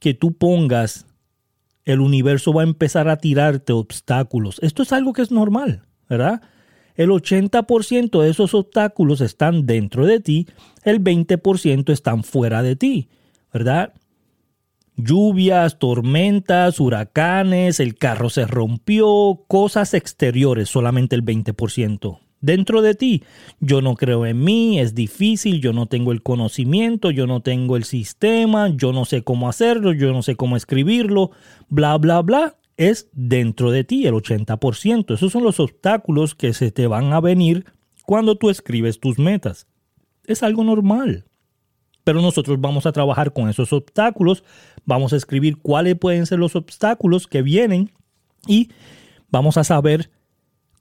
que 0.00 0.14
tú 0.14 0.32
pongas, 0.32 1.06
el 1.84 2.00
universo 2.00 2.52
va 2.52 2.62
a 2.62 2.66
empezar 2.66 3.08
a 3.08 3.18
tirarte 3.18 3.72
obstáculos. 3.72 4.58
Esto 4.62 4.82
es 4.82 4.92
algo 4.92 5.12
que 5.12 5.22
es 5.22 5.30
normal, 5.30 5.84
¿verdad? 6.08 6.42
El 6.96 7.10
80% 7.10 8.20
de 8.20 8.30
esos 8.30 8.52
obstáculos 8.52 9.20
están 9.20 9.64
dentro 9.64 10.06
de 10.06 10.20
ti, 10.20 10.46
el 10.82 11.02
20% 11.02 11.92
están 11.92 12.24
fuera 12.24 12.62
de 12.62 12.76
ti, 12.76 13.08
¿verdad? 13.52 13.92
Lluvias, 14.96 15.78
tormentas, 15.78 16.78
huracanes, 16.78 17.80
el 17.80 17.96
carro 17.96 18.30
se 18.30 18.46
rompió, 18.46 19.44
cosas 19.48 19.92
exteriores, 19.92 20.68
solamente 20.68 21.16
el 21.16 21.24
20%. 21.24 22.20
Dentro 22.44 22.82
de 22.82 22.94
ti, 22.94 23.22
yo 23.58 23.80
no 23.80 23.94
creo 23.94 24.26
en 24.26 24.44
mí, 24.44 24.78
es 24.78 24.94
difícil, 24.94 25.62
yo 25.62 25.72
no 25.72 25.86
tengo 25.86 26.12
el 26.12 26.22
conocimiento, 26.22 27.10
yo 27.10 27.26
no 27.26 27.40
tengo 27.40 27.78
el 27.78 27.84
sistema, 27.84 28.68
yo 28.68 28.92
no 28.92 29.06
sé 29.06 29.24
cómo 29.24 29.48
hacerlo, 29.48 29.92
yo 29.92 30.12
no 30.12 30.22
sé 30.22 30.36
cómo 30.36 30.54
escribirlo, 30.56 31.30
bla, 31.70 31.96
bla, 31.96 32.20
bla. 32.20 32.58
Es 32.76 33.08
dentro 33.12 33.70
de 33.70 33.84
ti 33.84 34.06
el 34.06 34.12
80%. 34.12 35.14
Esos 35.14 35.32
son 35.32 35.42
los 35.42 35.58
obstáculos 35.58 36.34
que 36.34 36.52
se 36.52 36.70
te 36.70 36.86
van 36.86 37.14
a 37.14 37.20
venir 37.20 37.64
cuando 38.04 38.36
tú 38.36 38.50
escribes 38.50 39.00
tus 39.00 39.18
metas. 39.18 39.66
Es 40.26 40.42
algo 40.42 40.64
normal. 40.64 41.24
Pero 42.04 42.20
nosotros 42.20 42.60
vamos 42.60 42.84
a 42.84 42.92
trabajar 42.92 43.32
con 43.32 43.48
esos 43.48 43.72
obstáculos, 43.72 44.44
vamos 44.86 45.12
a 45.12 45.16
escribir 45.16 45.58
cuáles 45.58 45.96
pueden 45.96 46.26
ser 46.26 46.38
los 46.38 46.56
obstáculos 46.56 47.26
que 47.26 47.42
vienen 47.42 47.92
y 48.46 48.70
vamos 49.30 49.56
a 49.56 49.64
saber 49.64 50.10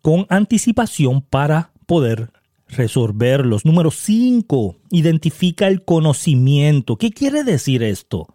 con 0.02 0.26
anticipación 0.30 1.22
para 1.22 1.72
poder 1.86 2.32
resolverlos. 2.68 3.66
Número 3.66 3.92
5, 3.92 4.78
identifica 4.92 5.68
el 5.68 5.84
conocimiento. 5.84 6.98
¿Qué 6.98 7.12
quiere 7.12 7.44
decir 7.44 7.84
esto? 7.84 8.28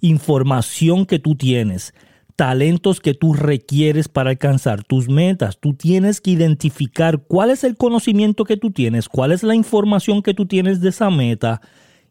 Información 0.00 1.06
que 1.06 1.18
tú 1.18 1.34
tienes, 1.34 1.94
talentos 2.36 3.00
que 3.00 3.14
tú 3.14 3.34
requieres 3.34 4.08
para 4.08 4.30
alcanzar 4.30 4.84
tus 4.84 5.08
metas. 5.08 5.58
Tú 5.58 5.74
tienes 5.74 6.20
que 6.20 6.30
identificar 6.32 7.22
cuál 7.26 7.50
es 7.50 7.64
el 7.64 7.76
conocimiento 7.76 8.44
que 8.44 8.56
tú 8.56 8.70
tienes, 8.70 9.08
cuál 9.08 9.32
es 9.32 9.42
la 9.42 9.54
información 9.54 10.22
que 10.22 10.34
tú 10.34 10.46
tienes 10.46 10.80
de 10.80 10.90
esa 10.90 11.10
meta 11.10 11.60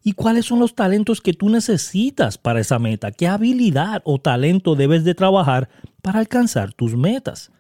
y 0.03 0.13
cuáles 0.13 0.45
son 0.45 0.59
los 0.59 0.75
talentos 0.75 1.21
que 1.21 1.33
tú 1.33 1.49
necesitas 1.49 2.37
para 2.37 2.59
esa 2.59 2.79
meta. 2.79 3.11
¿Qué 3.11 3.27
habilidad 3.27 4.01
o 4.05 4.19
talento 4.19 4.75
debes 4.75 5.03
de 5.03 5.15
trabajar 5.15 5.69
para 6.01 6.19
alcanzar 6.19 6.73
tus 6.73 6.95
metas? 6.95 7.51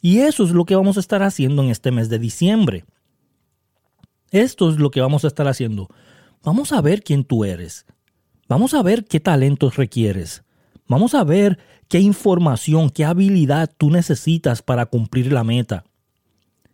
Y 0.00 0.20
eso 0.20 0.44
es 0.44 0.50
lo 0.50 0.64
que 0.64 0.76
vamos 0.76 0.96
a 0.96 1.00
estar 1.00 1.22
haciendo 1.22 1.62
en 1.62 1.70
este 1.70 1.90
mes 1.90 2.08
de 2.08 2.18
diciembre. 2.18 2.84
Esto 4.30 4.70
es 4.70 4.78
lo 4.78 4.90
que 4.90 5.00
vamos 5.00 5.24
a 5.24 5.28
estar 5.28 5.48
haciendo. 5.48 5.88
Vamos 6.42 6.72
a 6.72 6.80
ver 6.80 7.02
quién 7.02 7.24
tú 7.24 7.44
eres. 7.44 7.86
Vamos 8.48 8.74
a 8.74 8.82
ver 8.82 9.04
qué 9.04 9.20
talentos 9.20 9.76
requieres. 9.76 10.44
Vamos 10.86 11.14
a 11.14 11.24
ver 11.24 11.58
qué 11.88 12.00
información, 12.00 12.90
qué 12.90 13.04
habilidad 13.04 13.70
tú 13.76 13.90
necesitas 13.90 14.62
para 14.62 14.86
cumplir 14.86 15.32
la 15.32 15.44
meta. 15.44 15.84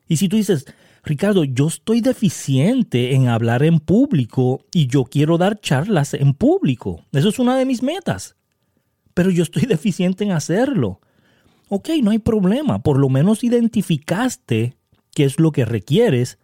Y 0.06 0.18
si 0.18 0.28
tú 0.28 0.36
dices, 0.36 0.66
Ricardo, 1.04 1.44
yo 1.44 1.68
estoy 1.68 2.00
deficiente 2.00 3.14
en 3.14 3.28
hablar 3.28 3.62
en 3.62 3.78
público 3.78 4.64
y 4.72 4.86
yo 4.86 5.04
quiero 5.04 5.36
dar 5.36 5.60
charlas 5.60 6.14
en 6.14 6.32
público. 6.32 7.04
Eso 7.12 7.28
es 7.28 7.38
una 7.38 7.58
de 7.58 7.66
mis 7.66 7.82
metas. 7.82 8.36
Pero 9.12 9.30
yo 9.30 9.42
estoy 9.42 9.62
deficiente 9.68 10.24
en 10.24 10.32
hacerlo. 10.32 11.00
Ok, 11.68 11.90
no 12.02 12.10
hay 12.10 12.18
problema. 12.18 12.82
Por 12.82 12.98
lo 12.98 13.10
menos 13.10 13.44
identificaste 13.44 14.76
qué 15.14 15.24
es 15.24 15.38
lo 15.38 15.52
que 15.52 15.66
requieres. 15.66 16.38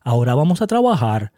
Ahora 0.00 0.34
vamos 0.36 0.62
a 0.62 0.68
trabajar 0.68 1.32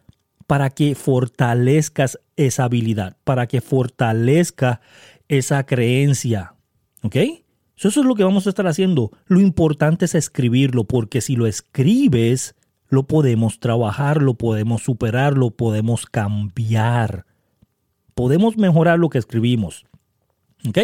para 0.47 0.69
que 0.71 0.95
fortalezcas 0.95 2.21
esa 2.37 2.65
habilidad, 2.65 3.17
para 3.25 3.47
que 3.47 3.63
fortalezca 3.63 4.81
esa 5.29 5.65
creencia. 5.65 6.55
¿Ok? 7.03 7.17
Eso 7.77 7.89
es 7.89 7.97
lo 7.97 8.15
que 8.15 8.25
vamos 8.25 8.47
a 8.47 8.51
estar 8.51 8.67
haciendo. 8.67 9.13
Lo 9.27 9.41
importante 9.41 10.05
es 10.05 10.15
escribirlo, 10.15 10.85
porque 10.85 11.21
si 11.21 11.37
lo 11.37 11.47
escribes, 11.47 12.55
lo 12.89 13.07
podemos 13.07 13.59
trabajar, 13.59 14.23
lo 14.23 14.35
podemos 14.35 14.83
superar, 14.83 15.37
lo 15.37 15.51
podemos 15.51 16.07
cambiar. 16.07 17.27
Podemos 18.15 18.57
mejorar 18.57 18.99
lo 18.99 19.11
que 19.11 19.19
escribimos. 19.19 19.85
¿Ok? 20.69 20.79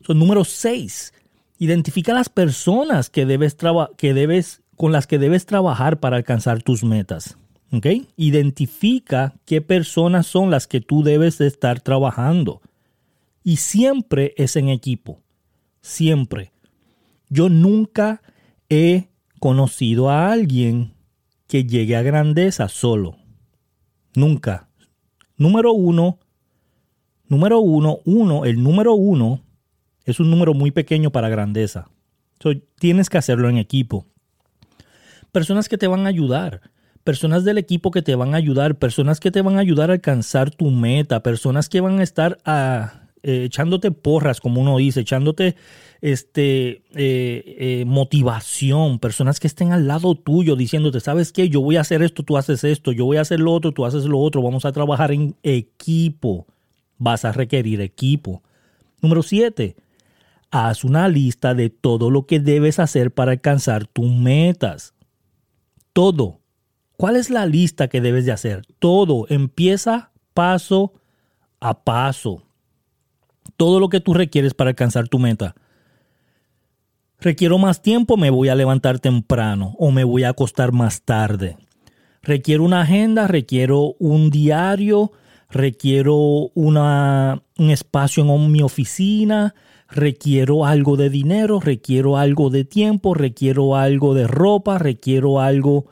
Son 0.00 0.18
número 0.18 0.44
6. 0.44 1.12
Identifica 1.58 2.12
las 2.12 2.28
personas 2.28 3.10
que 3.10 3.26
debes, 3.26 3.56
que 3.96 4.14
debes, 4.14 4.62
con 4.76 4.92
las 4.92 5.06
que 5.06 5.18
debes 5.18 5.46
trabajar 5.46 6.00
para 6.00 6.16
alcanzar 6.16 6.62
tus 6.62 6.82
metas. 6.84 7.36
¿Ok? 7.70 7.86
Identifica 8.16 9.34
qué 9.44 9.60
personas 9.60 10.26
son 10.26 10.50
las 10.50 10.66
que 10.66 10.80
tú 10.80 11.02
debes 11.02 11.38
de 11.38 11.46
estar 11.46 11.80
trabajando. 11.80 12.62
Y 13.42 13.58
siempre 13.58 14.34
es 14.36 14.56
en 14.56 14.70
equipo. 14.70 15.20
Siempre. 15.82 16.52
Yo 17.28 17.48
nunca 17.48 18.22
he 18.70 19.08
conocido 19.38 20.08
a 20.08 20.32
alguien 20.32 20.93
que 21.48 21.64
llegue 21.64 21.96
a 21.96 22.02
grandeza 22.02 22.68
solo. 22.68 23.16
Nunca. 24.14 24.68
Número 25.36 25.72
uno, 25.72 26.18
número 27.26 27.58
uno, 27.58 27.98
uno, 28.04 28.44
el 28.44 28.62
número 28.62 28.94
uno 28.94 29.42
es 30.04 30.20
un 30.20 30.30
número 30.30 30.54
muy 30.54 30.70
pequeño 30.70 31.10
para 31.10 31.28
grandeza. 31.28 31.88
tienes 32.78 33.10
que 33.10 33.18
hacerlo 33.18 33.48
en 33.48 33.58
equipo. 33.58 34.06
Personas 35.32 35.68
que 35.68 35.78
te 35.78 35.86
van 35.88 36.06
a 36.06 36.10
ayudar, 36.10 36.60
personas 37.02 37.44
del 37.44 37.58
equipo 37.58 37.90
que 37.90 38.02
te 38.02 38.14
van 38.14 38.34
a 38.34 38.36
ayudar, 38.36 38.76
personas 38.76 39.18
que 39.18 39.30
te 39.30 39.42
van 39.42 39.56
a 39.56 39.60
ayudar 39.60 39.90
a 39.90 39.94
alcanzar 39.94 40.50
tu 40.50 40.70
meta, 40.70 41.22
personas 41.22 41.68
que 41.68 41.80
van 41.80 41.98
a 41.98 42.02
estar 42.02 42.38
a, 42.44 43.03
eh, 43.26 43.44
echándote 43.44 43.90
porras, 43.90 44.38
como 44.38 44.60
uno 44.60 44.76
dice, 44.76 45.00
echándote 45.00 45.56
este, 46.02 46.82
eh, 46.94 47.56
eh, 47.58 47.84
motivación, 47.86 48.98
personas 48.98 49.40
que 49.40 49.46
estén 49.46 49.72
al 49.72 49.88
lado 49.88 50.14
tuyo 50.14 50.56
diciéndote, 50.56 51.00
¿sabes 51.00 51.32
qué? 51.32 51.48
Yo 51.48 51.62
voy 51.62 51.76
a 51.76 51.80
hacer 51.80 52.02
esto, 52.02 52.22
tú 52.22 52.36
haces 52.36 52.64
esto, 52.64 52.92
yo 52.92 53.06
voy 53.06 53.16
a 53.16 53.22
hacer 53.22 53.40
lo 53.40 53.52
otro, 53.52 53.72
tú 53.72 53.86
haces 53.86 54.04
lo 54.04 54.18
otro, 54.18 54.42
vamos 54.42 54.66
a 54.66 54.72
trabajar 54.72 55.10
en 55.10 55.34
equipo. 55.42 56.46
Vas 56.98 57.24
a 57.24 57.32
requerir 57.32 57.80
equipo. 57.80 58.42
Número 59.00 59.22
7. 59.22 59.74
Haz 60.50 60.84
una 60.84 61.08
lista 61.08 61.54
de 61.54 61.70
todo 61.70 62.10
lo 62.10 62.26
que 62.26 62.40
debes 62.40 62.78
hacer 62.78 63.10
para 63.10 63.32
alcanzar 63.32 63.86
tus 63.86 64.12
metas. 64.12 64.92
Todo. 65.94 66.40
¿Cuál 66.98 67.16
es 67.16 67.30
la 67.30 67.46
lista 67.46 67.88
que 67.88 68.02
debes 68.02 68.26
de 68.26 68.32
hacer? 68.32 68.66
Todo. 68.78 69.24
Empieza 69.30 70.12
paso 70.34 70.92
a 71.58 71.82
paso 71.82 72.42
todo 73.56 73.80
lo 73.80 73.88
que 73.88 74.00
tú 74.00 74.14
requieres 74.14 74.54
para 74.54 74.70
alcanzar 74.70 75.08
tu 75.08 75.18
meta. 75.18 75.54
Requiero 77.20 77.58
más 77.58 77.80
tiempo, 77.82 78.16
me 78.16 78.30
voy 78.30 78.48
a 78.48 78.54
levantar 78.54 78.98
temprano 78.98 79.74
o 79.78 79.90
me 79.90 80.04
voy 80.04 80.24
a 80.24 80.30
acostar 80.30 80.72
más 80.72 81.02
tarde. 81.02 81.56
Requiero 82.22 82.64
una 82.64 82.82
agenda, 82.82 83.26
requiero 83.26 83.94
un 83.98 84.30
diario, 84.30 85.12
requiero 85.50 86.50
una, 86.54 87.42
un 87.58 87.70
espacio 87.70 88.24
en 88.24 88.52
mi 88.52 88.62
oficina, 88.62 89.54
requiero 89.88 90.66
algo 90.66 90.96
de 90.96 91.10
dinero, 91.10 91.60
requiero 91.60 92.16
algo 92.16 92.50
de 92.50 92.64
tiempo, 92.64 93.14
requiero 93.14 93.76
algo 93.76 94.14
de 94.14 94.26
ropa, 94.26 94.78
requiero 94.78 95.40
algo 95.40 95.86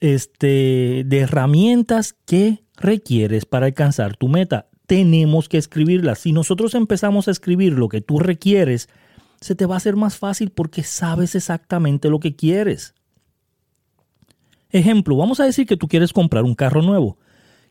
este, 0.00 1.04
de 1.06 1.18
herramientas 1.18 2.14
que 2.26 2.64
requieres 2.76 3.46
para 3.46 3.66
alcanzar 3.66 4.16
tu 4.16 4.28
meta 4.28 4.66
tenemos 4.86 5.48
que 5.48 5.58
escribirla. 5.58 6.14
Si 6.14 6.32
nosotros 6.32 6.74
empezamos 6.74 7.28
a 7.28 7.30
escribir 7.30 7.72
lo 7.74 7.88
que 7.88 8.00
tú 8.00 8.18
requieres, 8.18 8.88
se 9.40 9.54
te 9.54 9.66
va 9.66 9.74
a 9.74 9.78
hacer 9.78 9.96
más 9.96 10.16
fácil 10.16 10.50
porque 10.50 10.82
sabes 10.82 11.34
exactamente 11.34 12.08
lo 12.08 12.20
que 12.20 12.34
quieres. 12.34 12.94
Ejemplo, 14.70 15.16
vamos 15.16 15.40
a 15.40 15.44
decir 15.44 15.66
que 15.66 15.76
tú 15.76 15.88
quieres 15.88 16.12
comprar 16.12 16.44
un 16.44 16.54
carro 16.54 16.82
nuevo. 16.82 17.18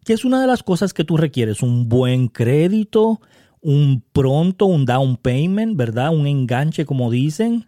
¿Qué 0.03 0.13
es 0.13 0.23
una 0.23 0.39
de 0.39 0.47
las 0.47 0.63
cosas 0.63 0.93
que 0.93 1.03
tú 1.03 1.17
requieres? 1.17 1.61
Un 1.61 1.89
buen 1.89 2.27
crédito, 2.27 3.19
un 3.61 4.03
pronto, 4.13 4.65
un 4.65 4.85
down 4.85 5.17
payment, 5.17 5.75
¿verdad? 5.75 6.13
Un 6.13 6.27
enganche, 6.27 6.85
como 6.85 7.09
dicen 7.09 7.67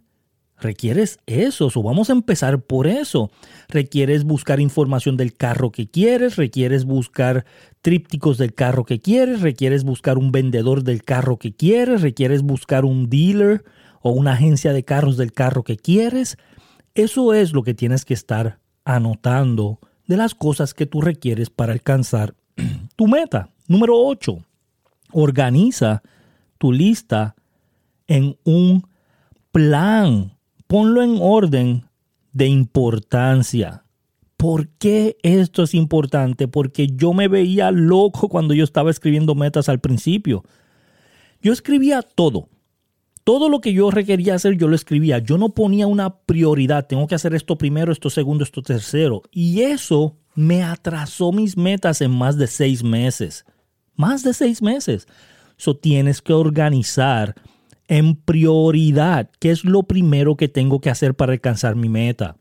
requieres 0.59 1.19
eso, 1.25 1.69
o 1.73 1.83
vamos 1.83 2.09
a 2.09 2.13
empezar 2.13 2.61
por 2.61 2.87
eso. 2.87 3.31
Requieres 3.69 4.23
buscar 4.23 4.59
información 4.59 5.17
del 5.17 5.33
carro 5.33 5.71
que 5.71 5.87
quieres, 5.87 6.35
requieres 6.35 6.85
buscar 6.85 7.45
trípticos 7.81 8.37
del 8.37 8.53
carro 8.53 8.85
que 8.85 8.99
quieres, 8.99 9.41
requieres 9.41 9.83
buscar 9.83 10.17
un 10.17 10.31
vendedor 10.31 10.83
del 10.83 11.03
carro 11.03 11.37
que 11.37 11.53
quieres, 11.53 12.01
requieres 12.01 12.41
buscar 12.41 12.85
un 12.85 13.09
dealer 13.09 13.63
o 14.01 14.11
una 14.11 14.33
agencia 14.33 14.73
de 14.73 14.83
carros 14.83 15.17
del 15.17 15.31
carro 15.31 15.63
que 15.63 15.77
quieres. 15.77 16.37
Eso 16.95 17.33
es 17.33 17.53
lo 17.53 17.63
que 17.63 17.73
tienes 17.73 18.05
que 18.05 18.13
estar 18.13 18.59
anotando 18.83 19.79
de 20.07 20.17
las 20.17 20.33
cosas 20.33 20.73
que 20.73 20.85
tú 20.85 21.01
requieres 21.01 21.49
para 21.49 21.73
alcanzar 21.73 22.33
tu 22.95 23.07
meta. 23.07 23.49
Número 23.67 23.95
8. 23.97 24.37
Organiza 25.11 26.01
tu 26.57 26.71
lista 26.71 27.35
en 28.07 28.37
un 28.43 28.87
plan 29.51 30.36
ponlo 30.67 31.01
en 31.01 31.17
orden 31.19 31.85
de 32.33 32.47
importancia. 32.47 33.83
¿Por 34.37 34.67
qué 34.77 35.17
esto 35.23 35.63
es 35.63 35.73
importante? 35.73 36.47
Porque 36.47 36.87
yo 36.87 37.13
me 37.13 37.27
veía 37.27 37.71
loco 37.71 38.29
cuando 38.29 38.53
yo 38.53 38.63
estaba 38.63 38.91
escribiendo 38.91 39.33
metas 39.33 39.67
al 39.67 39.79
principio. 39.79 40.43
Yo 41.41 41.51
escribía 41.51 42.01
todo. 42.03 42.49
Todo 43.23 43.49
lo 43.49 43.59
que 43.59 43.73
yo 43.73 43.91
requería 43.91 44.35
hacer, 44.35 44.55
yo 44.57 44.67
lo 44.67 44.75
escribía. 44.75 45.17
Yo 45.19 45.37
no 45.37 45.49
ponía 45.49 45.87
una 45.87 46.19
prioridad. 46.19 46.85
Tengo 46.87 47.07
que 47.07 47.15
hacer 47.15 47.33
esto 47.33 47.57
primero, 47.57 47.91
esto 47.91 48.09
segundo, 48.09 48.43
esto 48.43 48.61
tercero. 48.61 49.23
Y 49.31 49.61
eso 49.61 50.15
me 50.35 50.63
atrasó 50.63 51.31
mis 51.31 51.57
metas 51.57 51.99
en 52.01 52.11
más 52.11 52.37
de 52.37 52.47
seis 52.47 52.83
meses. 52.83 53.43
Más 53.95 54.23
de 54.23 54.33
seis 54.33 54.61
meses. 54.61 55.07
Eso 55.57 55.75
tienes 55.75 56.21
que 56.21 56.33
organizar 56.33 57.35
en 57.87 58.15
prioridad 58.15 59.29
qué 59.39 59.51
es 59.51 59.63
lo 59.63 59.83
primero 59.83 60.35
que 60.35 60.47
tengo 60.47 60.81
que 60.81 60.89
hacer 60.89 61.15
para 61.15 61.33
alcanzar 61.33 61.75
mi 61.75 61.89
meta. 61.89 62.37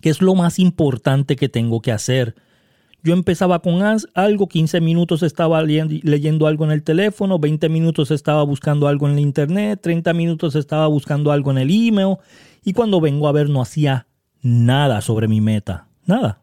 ¿Qué 0.00 0.10
es 0.10 0.22
lo 0.22 0.34
más 0.34 0.58
importante 0.58 1.36
que 1.36 1.48
tengo 1.48 1.82
que 1.82 1.92
hacer? 1.92 2.34
Yo 3.02 3.14
empezaba 3.14 3.60
con 3.62 3.80
algo, 4.14 4.48
15 4.48 4.80
minutos 4.80 5.22
estaba 5.22 5.62
leyendo 5.62 6.46
algo 6.46 6.64
en 6.64 6.70
el 6.70 6.82
teléfono, 6.82 7.38
20 7.38 7.68
minutos 7.70 8.10
estaba 8.10 8.42
buscando 8.42 8.88
algo 8.88 9.06
en 9.08 9.14
el 9.14 9.20
internet, 9.20 9.80
30 9.82 10.12
minutos 10.12 10.54
estaba 10.54 10.86
buscando 10.86 11.32
algo 11.32 11.50
en 11.50 11.58
el 11.58 11.70
email 11.70 12.16
y 12.62 12.74
cuando 12.74 13.00
vengo 13.00 13.26
a 13.26 13.32
ver 13.32 13.48
no 13.48 13.62
hacía 13.62 14.06
nada 14.42 15.00
sobre 15.00 15.28
mi 15.28 15.40
meta, 15.40 15.88
nada. 16.04 16.42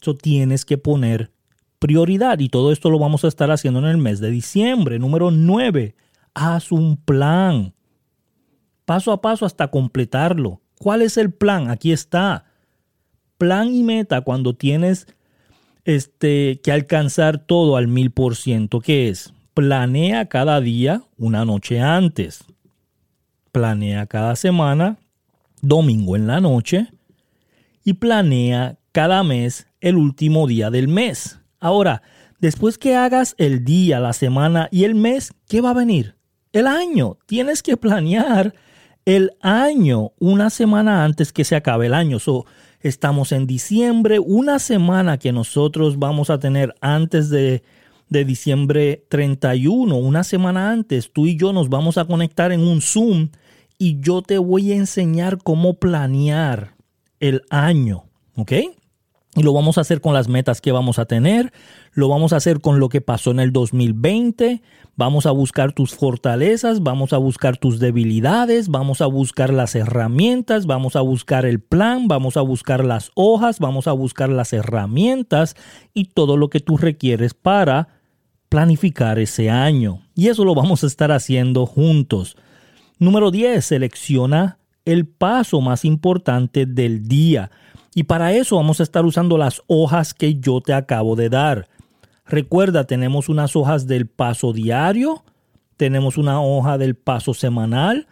Eso 0.00 0.14
tienes 0.14 0.64
que 0.64 0.78
poner 0.78 1.32
prioridad 1.80 2.38
y 2.38 2.48
todo 2.48 2.70
esto 2.70 2.88
lo 2.88 2.98
vamos 2.98 3.24
a 3.24 3.28
estar 3.28 3.50
haciendo 3.50 3.80
en 3.80 3.86
el 3.86 3.98
mes 3.98 4.20
de 4.20 4.30
diciembre. 4.30 4.98
Número 5.00 5.32
9, 5.32 5.96
haz 6.40 6.72
un 6.72 6.96
plan. 6.96 7.74
Paso 8.86 9.12
a 9.12 9.20
paso 9.20 9.44
hasta 9.44 9.68
completarlo. 9.68 10.62
¿Cuál 10.78 11.02
es 11.02 11.18
el 11.18 11.30
plan? 11.32 11.70
Aquí 11.70 11.92
está. 11.92 12.46
Plan 13.36 13.68
y 13.68 13.82
meta 13.82 14.22
cuando 14.22 14.54
tienes 14.54 15.06
este, 15.84 16.60
que 16.62 16.72
alcanzar 16.72 17.38
todo 17.38 17.76
al 17.76 17.88
mil 17.88 18.10
por 18.10 18.36
ciento. 18.36 18.80
¿Qué 18.80 19.08
es? 19.08 19.34
Planea 19.52 20.26
cada 20.26 20.60
día 20.60 21.02
una 21.18 21.44
noche 21.44 21.80
antes. 21.80 22.44
Planea 23.52 24.06
cada 24.06 24.34
semana, 24.34 24.96
domingo 25.60 26.16
en 26.16 26.26
la 26.26 26.40
noche. 26.40 26.88
Y 27.84 27.94
planea 27.94 28.78
cada 28.92 29.22
mes 29.24 29.66
el 29.80 29.96
último 29.96 30.46
día 30.46 30.70
del 30.70 30.88
mes. 30.88 31.38
Ahora, 31.58 32.02
después 32.38 32.78
que 32.78 32.96
hagas 32.96 33.34
el 33.36 33.64
día, 33.64 34.00
la 34.00 34.14
semana 34.14 34.68
y 34.70 34.84
el 34.84 34.94
mes, 34.94 35.34
¿qué 35.46 35.60
va 35.60 35.70
a 35.70 35.74
venir? 35.74 36.19
El 36.52 36.66
año. 36.66 37.18
Tienes 37.26 37.62
que 37.62 37.76
planear 37.76 38.54
el 39.04 39.32
año 39.40 40.12
una 40.18 40.50
semana 40.50 41.04
antes 41.04 41.32
que 41.32 41.44
se 41.44 41.56
acabe 41.56 41.86
el 41.86 41.94
año. 41.94 42.18
So, 42.18 42.46
Estamos 42.82 43.32
en 43.32 43.46
diciembre, 43.46 44.18
una 44.18 44.58
semana 44.58 45.18
que 45.18 45.32
nosotros 45.32 45.98
vamos 45.98 46.30
a 46.30 46.38
tener 46.38 46.74
antes 46.80 47.28
de, 47.28 47.62
de 48.08 48.24
diciembre 48.24 49.04
31, 49.10 49.94
una 49.96 50.24
semana 50.24 50.70
antes, 50.70 51.12
tú 51.12 51.26
y 51.26 51.36
yo 51.36 51.52
nos 51.52 51.68
vamos 51.68 51.98
a 51.98 52.06
conectar 52.06 52.52
en 52.52 52.60
un 52.60 52.80
Zoom 52.80 53.28
y 53.76 54.00
yo 54.00 54.22
te 54.22 54.38
voy 54.38 54.72
a 54.72 54.76
enseñar 54.76 55.36
cómo 55.42 55.74
planear 55.74 56.74
el 57.18 57.42
año, 57.50 58.04
¿ok? 58.36 58.52
Y 59.36 59.42
lo 59.42 59.52
vamos 59.52 59.78
a 59.78 59.82
hacer 59.82 60.00
con 60.00 60.12
las 60.12 60.28
metas 60.28 60.60
que 60.60 60.72
vamos 60.72 60.98
a 60.98 61.04
tener, 61.04 61.52
lo 61.92 62.08
vamos 62.08 62.32
a 62.32 62.36
hacer 62.36 62.60
con 62.60 62.80
lo 62.80 62.88
que 62.88 63.00
pasó 63.00 63.30
en 63.30 63.38
el 63.38 63.52
2020, 63.52 64.60
vamos 64.96 65.24
a 65.24 65.30
buscar 65.30 65.72
tus 65.72 65.94
fortalezas, 65.94 66.82
vamos 66.82 67.12
a 67.12 67.18
buscar 67.18 67.56
tus 67.56 67.78
debilidades, 67.78 68.68
vamos 68.68 69.00
a 69.00 69.06
buscar 69.06 69.52
las 69.52 69.76
herramientas, 69.76 70.66
vamos 70.66 70.96
a 70.96 71.00
buscar 71.00 71.46
el 71.46 71.60
plan, 71.60 72.08
vamos 72.08 72.36
a 72.36 72.40
buscar 72.40 72.84
las 72.84 73.12
hojas, 73.14 73.60
vamos 73.60 73.86
a 73.86 73.92
buscar 73.92 74.30
las 74.30 74.52
herramientas 74.52 75.54
y 75.94 76.06
todo 76.06 76.36
lo 76.36 76.50
que 76.50 76.58
tú 76.58 76.76
requieres 76.76 77.32
para 77.32 78.00
planificar 78.48 79.20
ese 79.20 79.48
año. 79.48 80.02
Y 80.16 80.26
eso 80.26 80.44
lo 80.44 80.56
vamos 80.56 80.82
a 80.82 80.88
estar 80.88 81.12
haciendo 81.12 81.66
juntos. 81.66 82.36
Número 82.98 83.30
10, 83.30 83.64
selecciona 83.64 84.58
el 84.84 85.06
paso 85.06 85.60
más 85.60 85.84
importante 85.84 86.66
del 86.66 87.06
día. 87.06 87.50
Y 87.94 88.04
para 88.04 88.32
eso 88.32 88.56
vamos 88.56 88.80
a 88.80 88.82
estar 88.82 89.04
usando 89.04 89.36
las 89.36 89.62
hojas 89.66 90.14
que 90.14 90.36
yo 90.36 90.60
te 90.60 90.72
acabo 90.72 91.16
de 91.16 91.28
dar. 91.28 91.68
Recuerda, 92.26 92.84
tenemos 92.84 93.28
unas 93.28 93.56
hojas 93.56 93.86
del 93.86 94.06
paso 94.06 94.52
diario, 94.52 95.24
tenemos 95.76 96.16
una 96.16 96.40
hoja 96.40 96.78
del 96.78 96.94
paso 96.94 97.34
semanal 97.34 98.06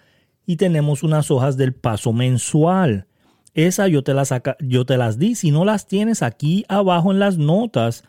y 0.45 0.57
tenemos 0.57 1.03
unas 1.03 1.31
hojas 1.31 1.57
del 1.57 1.75
paso 1.75 2.13
mensual. 2.13 3.07
Esa 3.55 3.87
yo 3.89 4.03
te 4.03 4.15
las, 4.15 4.33
yo 4.61 4.85
te 4.85 4.97
las 4.97 5.19
di. 5.19 5.35
Si 5.35 5.51
no 5.51 5.65
las 5.65 5.87
tienes 5.87 6.23
aquí 6.23 6.65
abajo 6.69 7.13
en 7.13 7.19
las 7.19 7.39
notas, 7.39 8.05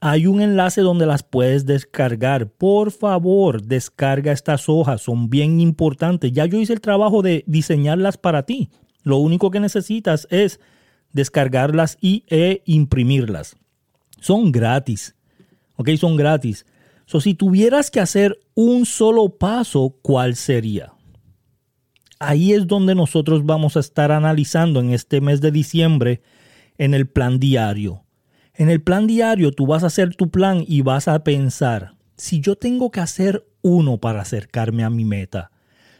hay 0.00 0.26
un 0.26 0.42
enlace 0.42 0.82
donde 0.82 1.06
las 1.06 1.22
puedes 1.22 1.64
descargar. 1.64 2.48
Por 2.50 2.90
favor, 2.90 3.62
descarga 3.62 4.32
estas 4.32 4.68
hojas. 4.68 5.02
Son 5.02 5.30
bien 5.30 5.60
importantes. 5.60 6.32
Ya 6.32 6.44
yo 6.44 6.58
hice 6.58 6.74
el 6.74 6.80
trabajo 6.80 7.22
de 7.22 7.44
diseñarlas 7.46 8.18
para 8.18 8.44
ti. 8.44 8.70
Lo 9.02 9.16
único 9.18 9.50
que 9.50 9.60
necesitas 9.60 10.26
es 10.30 10.60
descargarlas 11.12 11.98
y 12.00 12.24
e 12.28 12.62
imprimirlas. 12.64 13.56
Son 14.20 14.52
gratis. 14.52 15.14
¿Ok? 15.76 15.90
Son 15.98 16.16
gratis. 16.16 16.66
So, 17.06 17.20
si 17.20 17.34
tuvieras 17.34 17.90
que 17.90 18.00
hacer 18.00 18.40
un 18.54 18.84
solo 18.84 19.28
paso, 19.28 19.96
¿cuál 20.02 20.34
sería? 20.34 20.92
Ahí 22.18 22.52
es 22.52 22.66
donde 22.66 22.94
nosotros 22.94 23.44
vamos 23.44 23.76
a 23.76 23.80
estar 23.80 24.10
analizando 24.10 24.80
en 24.80 24.92
este 24.92 25.20
mes 25.20 25.40
de 25.40 25.50
diciembre 25.50 26.22
en 26.78 26.94
el 26.94 27.06
plan 27.06 27.38
diario. 27.38 28.04
En 28.54 28.70
el 28.70 28.82
plan 28.82 29.06
diario 29.06 29.52
tú 29.52 29.66
vas 29.66 29.84
a 29.84 29.88
hacer 29.88 30.16
tu 30.16 30.30
plan 30.30 30.64
y 30.66 30.80
vas 30.80 31.08
a 31.08 31.22
pensar, 31.22 31.94
si 32.16 32.40
yo 32.40 32.56
tengo 32.56 32.90
que 32.90 33.00
hacer 33.00 33.46
uno 33.60 33.98
para 33.98 34.22
acercarme 34.22 34.82
a 34.82 34.90
mi 34.90 35.04
meta, 35.04 35.50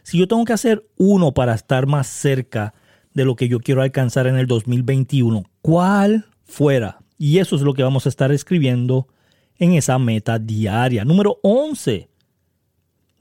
si 0.01 0.17
yo 0.17 0.27
tengo 0.27 0.43
que 0.43 0.53
hacer 0.53 0.87
uno 0.97 1.33
para 1.33 1.53
estar 1.53 1.85
más 1.85 2.07
cerca 2.07 2.73
de 3.17 3.25
lo 3.25 3.35
que 3.35 3.47
yo 3.47 3.59
quiero 3.59 3.81
alcanzar 3.81 4.27
en 4.27 4.35
el 4.35 4.45
2021, 4.45 5.43
cuál 5.63 6.27
fuera. 6.45 6.99
Y 7.17 7.39
eso 7.39 7.55
es 7.55 7.63
lo 7.63 7.73
que 7.73 7.81
vamos 7.81 8.05
a 8.05 8.09
estar 8.09 8.31
escribiendo 8.31 9.07
en 9.57 9.73
esa 9.73 9.97
meta 9.97 10.37
diaria. 10.37 11.03
Número 11.03 11.39
11. 11.41 12.09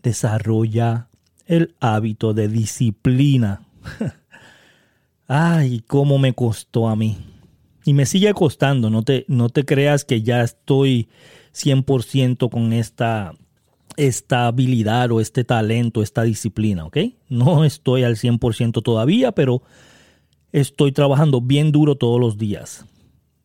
Desarrolla 0.02 1.08
el 1.46 1.74
hábito 1.80 2.34
de 2.34 2.48
disciplina. 2.48 3.62
Ay, 5.28 5.82
cómo 5.86 6.18
me 6.18 6.34
costó 6.34 6.88
a 6.88 6.94
mí. 6.94 7.16
Y 7.86 7.94
me 7.94 8.04
sigue 8.04 8.34
costando, 8.34 8.90
no 8.90 9.02
te, 9.02 9.24
no 9.28 9.48
te 9.48 9.64
creas 9.64 10.04
que 10.04 10.20
ya 10.20 10.42
estoy 10.42 11.08
100% 11.54 12.50
con 12.50 12.74
esta, 12.74 13.32
esta 13.96 14.46
habilidad 14.46 15.10
o 15.12 15.20
este 15.20 15.44
talento, 15.44 16.02
esta 16.02 16.22
disciplina, 16.22 16.84
¿ok? 16.84 16.98
No 17.28 17.64
estoy 17.64 18.04
al 18.04 18.16
100% 18.16 18.82
todavía, 18.82 19.32
pero 19.32 19.62
estoy 20.52 20.92
trabajando 20.92 21.40
bien 21.40 21.72
duro 21.72 21.96
todos 21.96 22.20
los 22.20 22.38
días. 22.38 22.86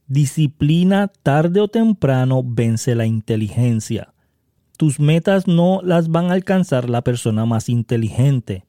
Disciplina 0.07 1.07
tarde 1.07 1.61
o 1.61 1.67
temprano 1.67 2.43
vence 2.45 2.95
la 2.95 3.05
inteligencia. 3.05 4.13
Tus 4.77 4.99
metas 4.99 5.47
no 5.47 5.81
las 5.83 6.09
van 6.09 6.31
a 6.31 6.33
alcanzar 6.33 6.89
la 6.89 7.03
persona 7.03 7.45
más 7.45 7.69
inteligente. 7.69 8.65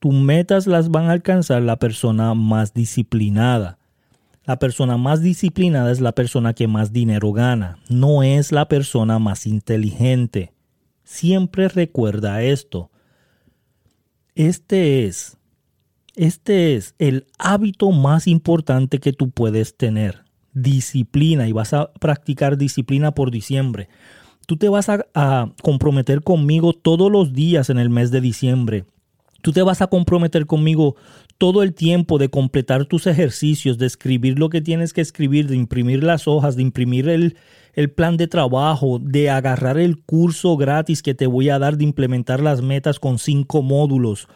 Tus 0.00 0.12
metas 0.12 0.66
las 0.66 0.90
van 0.90 1.08
a 1.08 1.12
alcanzar 1.12 1.62
la 1.62 1.78
persona 1.78 2.34
más 2.34 2.74
disciplinada. 2.74 3.78
La 4.44 4.58
persona 4.58 4.96
más 4.96 5.22
disciplinada 5.22 5.90
es 5.90 6.00
la 6.00 6.12
persona 6.12 6.52
que 6.52 6.68
más 6.68 6.92
dinero 6.92 7.32
gana, 7.32 7.78
no 7.88 8.22
es 8.22 8.52
la 8.52 8.68
persona 8.68 9.18
más 9.18 9.46
inteligente. 9.46 10.52
Siempre 11.06 11.68
recuerda 11.68 12.42
esto. 12.42 12.90
Este 14.34 15.06
es, 15.06 15.38
este 16.16 16.74
es 16.74 16.96
el 16.98 17.28
hábito 17.38 17.92
más 17.92 18.26
importante 18.26 18.98
que 18.98 19.12
tú 19.12 19.30
puedes 19.30 19.76
tener. 19.76 20.24
Disciplina 20.52 21.46
y 21.46 21.52
vas 21.52 21.74
a 21.74 21.92
practicar 21.92 22.58
disciplina 22.58 23.12
por 23.12 23.30
diciembre. 23.30 23.88
Tú 24.48 24.56
te 24.56 24.68
vas 24.68 24.88
a, 24.88 25.06
a 25.14 25.52
comprometer 25.62 26.22
conmigo 26.22 26.72
todos 26.72 27.10
los 27.10 27.32
días 27.32 27.70
en 27.70 27.78
el 27.78 27.88
mes 27.88 28.10
de 28.10 28.20
diciembre. 28.20 28.84
Tú 29.42 29.52
te 29.52 29.62
vas 29.62 29.82
a 29.82 29.86
comprometer 29.86 30.44
conmigo 30.44 30.96
todo 31.38 31.62
el 31.62 31.72
tiempo 31.72 32.18
de 32.18 32.30
completar 32.30 32.86
tus 32.86 33.06
ejercicios, 33.06 33.78
de 33.78 33.86
escribir 33.86 34.40
lo 34.40 34.50
que 34.50 34.60
tienes 34.60 34.92
que 34.92 35.02
escribir, 35.02 35.46
de 35.46 35.54
imprimir 35.54 36.02
las 36.02 36.26
hojas, 36.26 36.56
de 36.56 36.62
imprimir 36.62 37.08
el, 37.08 37.36
el 37.76 37.90
plan 37.90 38.16
de 38.16 38.26
trabajo, 38.26 38.98
de 38.98 39.30
agarrar 39.30 39.78
el 39.78 40.02
curso 40.02 40.56
gratis 40.56 41.02
que 41.02 41.14
te 41.14 41.26
voy 41.26 41.50
a 41.50 41.58
dar 41.58 41.76
de 41.76 41.84
implementar 41.84 42.40
las 42.40 42.62
metas 42.62 42.98
con 42.98 43.18
cinco 43.18 43.62
módulos. 43.62 44.28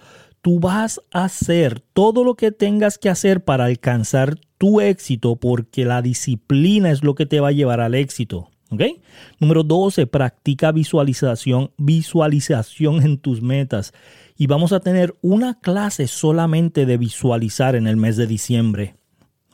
Tú 0.42 0.60
vas 0.60 1.00
a 1.10 1.24
hacer 1.24 1.80
todo 1.92 2.22
lo 2.22 2.34
que 2.34 2.52
tengas 2.52 2.98
que 2.98 3.08
hacer 3.08 3.42
para 3.42 3.64
alcanzar 3.64 4.38
tu 4.58 4.80
éxito 4.80 5.36
porque 5.36 5.84
la 5.84 6.02
disciplina 6.02 6.90
es 6.90 7.02
lo 7.02 7.14
que 7.14 7.26
te 7.26 7.40
va 7.40 7.48
a 7.48 7.52
llevar 7.52 7.80
al 7.80 7.94
éxito. 7.94 8.50
¿Okay? 8.72 9.02
Número 9.40 9.64
12, 9.64 10.06
practica 10.06 10.70
visualización, 10.70 11.72
visualización 11.76 13.02
en 13.02 13.18
tus 13.18 13.42
metas. 13.42 13.92
Y 14.36 14.46
vamos 14.46 14.72
a 14.72 14.80
tener 14.80 15.16
una 15.22 15.58
clase 15.58 16.06
solamente 16.06 16.86
de 16.86 16.96
visualizar 16.96 17.74
en 17.74 17.88
el 17.88 17.96
mes 17.96 18.16
de 18.16 18.28
diciembre. 18.28 18.94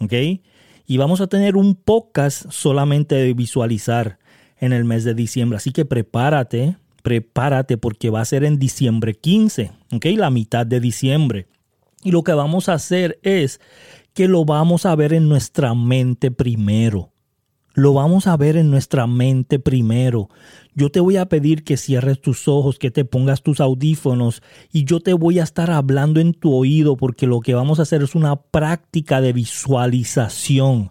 ¿Ok? 0.00 0.12
Y 0.86 0.98
vamos 0.98 1.20
a 1.20 1.26
tener 1.26 1.56
un 1.56 1.74
podcast 1.74 2.50
solamente 2.50 3.16
de 3.16 3.34
visualizar 3.34 4.18
en 4.58 4.72
el 4.72 4.84
mes 4.84 5.04
de 5.04 5.14
diciembre. 5.14 5.56
Así 5.56 5.72
que 5.72 5.84
prepárate, 5.84 6.76
prepárate 7.02 7.76
porque 7.76 8.10
va 8.10 8.20
a 8.20 8.24
ser 8.24 8.44
en 8.44 8.58
diciembre 8.58 9.14
15, 9.14 9.72
¿ok? 9.92 10.04
La 10.16 10.30
mitad 10.30 10.64
de 10.64 10.80
diciembre. 10.80 11.48
Y 12.02 12.12
lo 12.12 12.22
que 12.22 12.32
vamos 12.32 12.68
a 12.68 12.74
hacer 12.74 13.18
es 13.22 13.60
que 14.14 14.28
lo 14.28 14.44
vamos 14.44 14.86
a 14.86 14.94
ver 14.94 15.12
en 15.12 15.28
nuestra 15.28 15.74
mente 15.74 16.30
primero. 16.30 17.10
Lo 17.76 17.92
vamos 17.92 18.26
a 18.26 18.38
ver 18.38 18.56
en 18.56 18.70
nuestra 18.70 19.06
mente 19.06 19.58
primero. 19.58 20.30
Yo 20.74 20.90
te 20.90 20.98
voy 20.98 21.18
a 21.18 21.26
pedir 21.26 21.62
que 21.62 21.76
cierres 21.76 22.22
tus 22.22 22.48
ojos, 22.48 22.78
que 22.78 22.90
te 22.90 23.04
pongas 23.04 23.42
tus 23.42 23.60
audífonos 23.60 24.42
y 24.72 24.84
yo 24.84 25.00
te 25.00 25.12
voy 25.12 25.40
a 25.40 25.42
estar 25.42 25.70
hablando 25.70 26.18
en 26.18 26.32
tu 26.32 26.54
oído 26.54 26.96
porque 26.96 27.26
lo 27.26 27.40
que 27.40 27.54
vamos 27.54 27.78
a 27.78 27.82
hacer 27.82 28.02
es 28.02 28.14
una 28.14 28.36
práctica 28.36 29.20
de 29.20 29.34
visualización. 29.34 30.90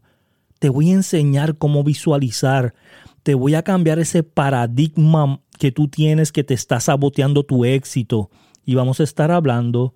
Te 0.59 0.69
voy 0.69 0.91
a 0.91 0.93
enseñar 0.93 1.57
cómo 1.57 1.83
visualizar. 1.83 2.75
Te 3.23 3.33
voy 3.33 3.55
a 3.55 3.63
cambiar 3.63 3.97
ese 3.97 4.21
paradigma 4.21 5.41
que 5.57 5.71
tú 5.71 5.87
tienes 5.87 6.31
que 6.31 6.43
te 6.43 6.53
está 6.53 6.79
saboteando 6.79 7.41
tu 7.41 7.65
éxito. 7.65 8.29
Y 8.63 8.75
vamos 8.75 8.99
a 8.99 9.05
estar 9.05 9.31
hablando 9.31 9.95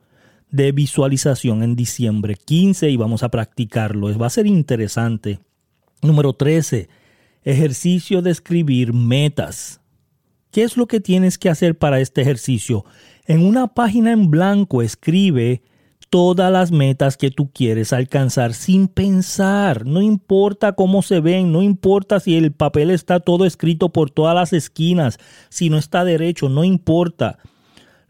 de 0.49 0.71
visualización 0.71 1.61
en 1.61 1.75
diciembre 1.75 2.33
15 2.33 2.89
y 2.89 2.97
vamos 2.97 3.21
a 3.21 3.29
practicarlo. 3.29 4.17
Va 4.17 4.25
a 4.25 4.31
ser 4.31 4.47
interesante. 4.47 5.39
Número 6.01 6.33
13. 6.33 6.87
Ejercicio 7.43 8.21
de 8.21 8.31
escribir 8.31 8.93
metas. 8.93 9.81
¿Qué 10.51 10.63
es 10.63 10.77
lo 10.77 10.87
que 10.87 10.99
tienes 10.99 11.37
que 11.37 11.49
hacer 11.49 11.77
para 11.77 11.99
este 11.99 12.21
ejercicio? 12.21 12.85
En 13.25 13.45
una 13.45 13.67
página 13.67 14.11
en 14.11 14.31
blanco 14.31 14.81
escribe 14.81 15.61
todas 16.09 16.51
las 16.51 16.71
metas 16.71 17.17
que 17.17 17.31
tú 17.31 17.51
quieres 17.51 17.93
alcanzar 17.93 18.53
sin 18.53 18.87
pensar. 18.87 19.85
No 19.85 20.01
importa 20.01 20.73
cómo 20.73 21.01
se 21.01 21.19
ven, 21.19 21.51
no 21.51 21.61
importa 21.61 22.19
si 22.19 22.37
el 22.37 22.51
papel 22.51 22.91
está 22.91 23.19
todo 23.19 23.45
escrito 23.45 23.89
por 23.89 24.09
todas 24.09 24.33
las 24.33 24.53
esquinas, 24.53 25.19
si 25.49 25.69
no 25.69 25.77
está 25.77 26.03
derecho, 26.03 26.49
no 26.49 26.63
importa. 26.63 27.39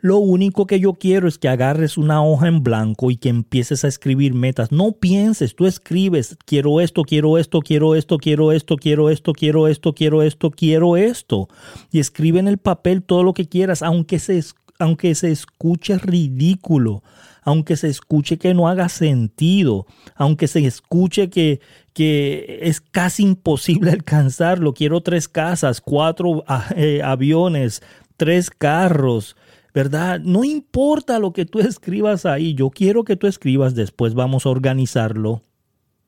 Lo 0.02 0.18
único 0.18 0.66
que 0.66 0.80
yo 0.80 0.94
quiero 0.94 1.28
es 1.28 1.38
que 1.38 1.50
agarres 1.50 1.98
una 1.98 2.24
hoja 2.24 2.48
en 2.48 2.64
blanco 2.64 3.12
y 3.12 3.18
que 3.18 3.28
empieces 3.28 3.84
a 3.84 3.90
escribir 3.90 4.34
metas. 4.34 4.72
No 4.72 4.94
pienses, 4.94 5.56
tú 5.56 5.66
escribes, 5.66 6.38
quiero 6.46 6.80
esto, 6.80 7.04
quiero 7.04 7.38
esto, 7.38 7.60
quiero 7.60 7.96
esto, 7.96 8.18
quiero 8.18 8.54
esto, 8.54 8.78
quiero 8.78 9.10
esto, 9.10 9.34
quiero 9.34 9.68
esto, 9.68 9.94
quiero 9.94 10.24
esto, 10.24 10.52
quiero 10.52 10.96
esto. 10.96 11.50
Y 11.92 12.00
escribe 12.00 12.40
en 12.40 12.48
el 12.48 12.60
papel 12.60 13.04
todo 13.04 13.24
lo 13.24 13.34
que 13.34 13.50
quieras, 13.50 13.82
aunque 13.82 14.20
se, 14.20 14.42
aunque 14.80 15.14
se 15.16 15.32
escuche 15.32 15.98
ridículo, 15.98 17.04
aunque 17.42 17.76
se 17.76 17.90
escuche 17.90 18.38
que 18.38 18.54
no 18.54 18.70
haga 18.70 18.88
sentido, 18.88 19.86
aunque 20.16 20.48
se 20.48 20.66
escuche 20.66 21.30
que, 21.30 21.60
que 21.92 22.60
es 22.62 22.80
casi 22.80 23.24
imposible 23.24 23.92
alcanzarlo. 23.92 24.74
Quiero 24.74 25.02
tres 25.02 25.28
casas, 25.28 25.82
cuatro 25.82 26.46
ah, 26.48 26.70
eh, 26.78 27.02
aviones, 27.04 27.82
tres 28.16 28.50
carros 28.50 29.36
¿verdad? 29.74 30.20
No 30.20 30.44
importa 30.44 31.20
lo 31.20 31.34
que 31.34 31.46
tú 31.46 31.60
escribas 31.60 32.26
ahí, 32.26 32.54
yo 32.54 32.70
quiero 32.70 33.04
que 33.04 33.16
tú 33.16 33.28
escribas, 33.28 33.76
después 33.76 34.14
vamos 34.14 34.46
a 34.46 34.50
organizarlo 34.50 35.44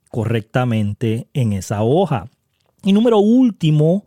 correctamente 0.10 1.28
en 1.34 1.54
esa 1.54 1.84
hoja. 1.84 2.30
Y 2.84 2.93
número 2.93 3.19
último, 3.19 4.06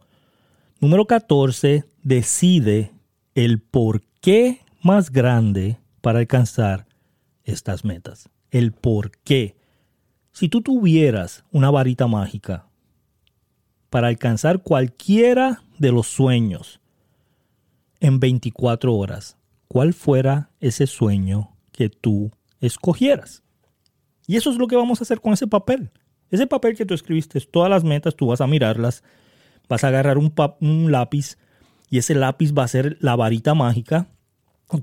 número 0.81 1.07
14, 1.07 1.85
decide 2.03 2.93
el 3.35 3.61
por 3.61 4.03
qué 4.21 4.61
más 4.83 5.11
grande 5.11 5.79
para 6.01 6.19
alcanzar 6.19 6.87
estas 7.45 7.85
metas. 7.85 8.29
El 8.51 8.73
por 8.73 9.13
qué. 9.19 9.57
Si 10.33 10.49
tú 10.49 10.61
tuvieras 10.61 11.45
una 11.53 11.71
varita 11.71 12.07
mágica 12.07 12.67
para 13.89 14.09
alcanzar 14.09 14.63
cualquiera 14.63 15.63
de 15.79 15.93
los 15.93 16.09
sueños 16.09 16.81
en 18.01 18.21
24 18.21 18.95
horas, 18.95 19.37
cuál 19.75 19.93
fuera 19.93 20.51
ese 20.61 20.87
sueño 20.87 21.51
que 21.73 21.89
tú 21.89 22.31
escogieras. 22.61 23.43
Y 24.25 24.37
eso 24.37 24.53
es 24.53 24.57
lo 24.57 24.69
que 24.69 24.77
vamos 24.77 25.01
a 25.01 25.03
hacer 25.03 25.21
con 25.21 25.33
ese 25.33 25.49
papel. 25.49 25.91
Ese 26.31 26.47
papel 26.47 26.77
que 26.77 26.87
tú 26.87 26.95
escribiste, 26.95 27.41
todas 27.41 27.69
las 27.69 27.83
metas, 27.83 28.15
tú 28.15 28.29
vas 28.29 28.41
a 28.41 28.47
mirarlas, 28.47 29.03
vas 29.69 29.83
a 29.83 29.89
agarrar 29.89 30.17
un, 30.17 30.33
un 30.61 30.93
lápiz 30.93 31.39
y 31.91 31.99
ese 31.99 32.15
lápiz 32.15 32.55
va 32.57 32.63
a 32.63 32.69
ser 32.69 32.99
la 33.01 33.17
varita 33.17 33.55
mágica. 33.55 34.07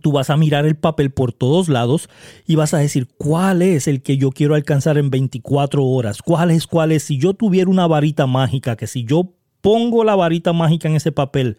Tú 0.02 0.12
vas 0.12 0.30
a 0.30 0.36
mirar 0.36 0.66
el 0.66 0.76
papel 0.76 1.10
por 1.12 1.32
todos 1.32 1.70
lados 1.70 2.10
y 2.46 2.56
vas 2.56 2.74
a 2.74 2.80
decir 2.80 3.08
cuál 3.18 3.62
es 3.62 3.88
el 3.88 4.02
que 4.02 4.18
yo 4.18 4.32
quiero 4.32 4.56
alcanzar 4.56 4.98
en 4.98 5.10
24 5.10 5.86
horas. 5.86 6.22
¿Cuál 6.22 6.52
es? 6.52 6.68
¿Cuál 6.68 6.92
es? 6.92 7.04
Si 7.04 7.18
yo 7.18 7.34
tuviera 7.34 7.72
una 7.72 7.88
varita 7.88 8.28
mágica, 8.28 8.76
que 8.76 8.88
si 8.88 9.06
yo 9.06 9.36
pongo 9.62 10.04
la 10.04 10.18
varita 10.18 10.52
mágica 10.52 10.90
en 10.90 10.98
ese 10.98 11.14
papel 11.14 11.58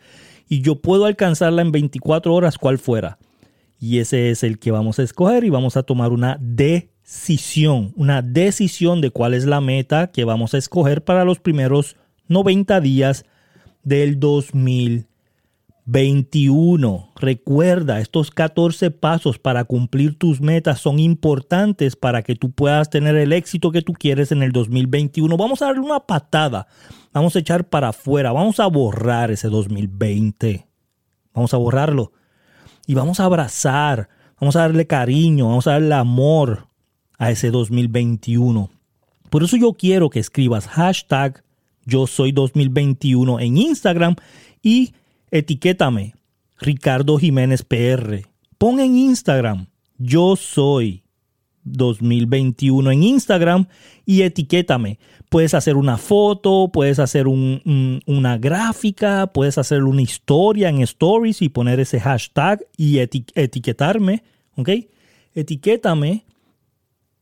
y 0.53 0.61
yo 0.61 0.83
puedo 0.83 1.07
alcanzarla 1.07 1.63
en 1.63 1.73
24 1.73 2.35
horas 2.35 2.59
cual 2.59 2.77
fuera. 2.77 3.17
Y 3.81 4.01
ese 4.01 4.29
es 4.29 4.43
el 4.43 4.59
que 4.59 4.71
vamos 4.71 4.99
a 4.99 5.03
escoger 5.03 5.45
y 5.45 5.49
vamos 5.49 5.79
a 5.79 5.83
tomar 5.83 6.13
una 6.13 6.37
decisión, 6.43 7.95
una 7.97 8.21
decisión 8.21 9.01
de 9.01 9.09
cuál 9.09 9.33
es 9.33 9.47
la 9.47 9.63
meta 9.63 10.09
que 10.09 10.25
vamos 10.27 10.53
a 10.53 10.59
escoger 10.59 11.05
para 11.05 11.25
los 11.25 11.39
primeros 11.39 11.97
90 12.29 12.83
días 12.83 13.25
del 13.83 14.21
2021. 15.85 17.13
Recuerda, 17.17 18.01
estos 18.01 18.31
14 18.31 18.91
pasos 18.91 19.39
para 19.39 19.65
cumplir 19.65 20.19
tus 20.19 20.41
metas 20.41 20.81
son 20.81 20.99
importantes 20.99 21.97
para 21.97 22.23
que 22.23 22.37
tú 22.37 22.53
puedas 22.53 22.91
tener 22.91 23.17
el 23.17 23.33
éxito 23.33 23.73
que 23.73 23.83
tú 23.83 23.93
quieres 23.93 24.33
en 24.33 24.43
el 24.43 24.53
2021. 24.53 25.37
Vamos 25.37 25.63
a 25.63 25.67
darle 25.67 25.81
una 25.81 26.01
patada 26.01 26.67
Vamos 27.13 27.37
a 27.37 27.41
echar 27.41 27.69
para 27.69 27.89
afuera, 27.89 28.33
vamos 28.33 28.59
a 28.59 28.67
borrar 28.67 29.31
ese 29.31 29.49
2020. 29.49 30.67
Vamos 31.35 31.53
a 31.53 31.59
borrarlo. 31.59 32.13
Y 32.87 32.95
vamos 32.95 33.21
a 33.21 33.27
abrazar, 33.27 34.09
vamos 34.41 34.57
a 34.57 34.61
darle 34.61 34.87
cariño, 34.87 35.49
vamos 35.49 35.67
a 35.67 35.73
darle 35.73 35.95
amor 35.95 36.69
a 37.19 37.31
ese 37.31 37.51
2021. 37.51 38.71
Por 39.29 39.43
eso 39.43 39.57
yo 39.57 39.75
quiero 39.75 40.09
que 40.09 40.21
escribas 40.21 40.67
hashtag 40.67 41.45
yo 41.85 42.07
soy 42.07 42.33
2021 42.33 43.41
en 43.41 43.59
Instagram 43.59 44.17
y 44.63 44.95
etiquétame 45.33 46.15
Ricardo 46.59 47.19
Jiménez 47.19 47.65
PR. 47.65 48.29
Pon 48.59 48.79
en 48.79 48.97
Instagram 48.97 49.67
yo 50.05 50.37
soy 50.37 51.05
2021 51.65 52.91
en 52.91 53.03
Instagram 53.05 53.67
y 54.05 54.23
etiquétame. 54.23 54.99
Puedes 55.29 55.55
hacer 55.55 55.77
una 55.77 55.97
foto, 55.97 56.71
puedes 56.73 56.99
hacer 56.99 57.27
una 57.29 58.39
gráfica, 58.39 59.29
puedes 59.29 59.59
hacer 59.59 59.85
una 59.85 60.03
historia 60.03 60.69
en 60.69 60.83
stories 60.83 61.41
y 61.41 61.49
poner 61.49 61.79
ese 61.79 62.01
hashtag 62.01 62.67
y 62.77 62.99
etiquetarme, 62.99 64.25
¿ok? 64.57 64.71
Etiquétame 65.35 66.27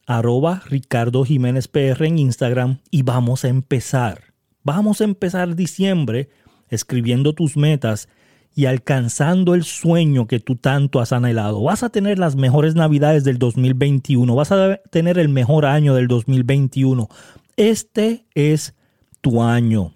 arroba 0.06 0.62
Ricardo 0.66 1.24
Jiménez 1.24 1.68
PR 1.68 2.06
en 2.06 2.18
Instagram 2.18 2.78
y 2.90 3.02
vamos 3.02 3.44
a 3.44 3.48
empezar. 3.48 4.32
Vamos 4.62 5.00
a 5.00 5.04
empezar 5.04 5.54
diciembre 5.54 6.30
escribiendo 6.70 7.34
tus 7.34 7.56
metas 7.56 8.08
y 8.54 8.66
alcanzando 8.66 9.54
el 9.54 9.64
sueño 9.64 10.26
que 10.26 10.40
tú 10.40 10.56
tanto 10.56 11.00
has 11.00 11.12
anhelado. 11.12 11.62
Vas 11.62 11.82
a 11.82 11.90
tener 11.90 12.18
las 12.18 12.36
mejores 12.36 12.74
navidades 12.74 13.24
del 13.24 13.38
2021, 13.38 14.34
vas 14.34 14.52
a 14.52 14.76
tener 14.90 15.18
el 15.18 15.28
mejor 15.28 15.66
año 15.66 15.94
del 15.94 16.08
2021. 16.08 17.08
Este 17.56 18.26
es 18.34 18.74
tu 19.20 19.42
año. 19.42 19.94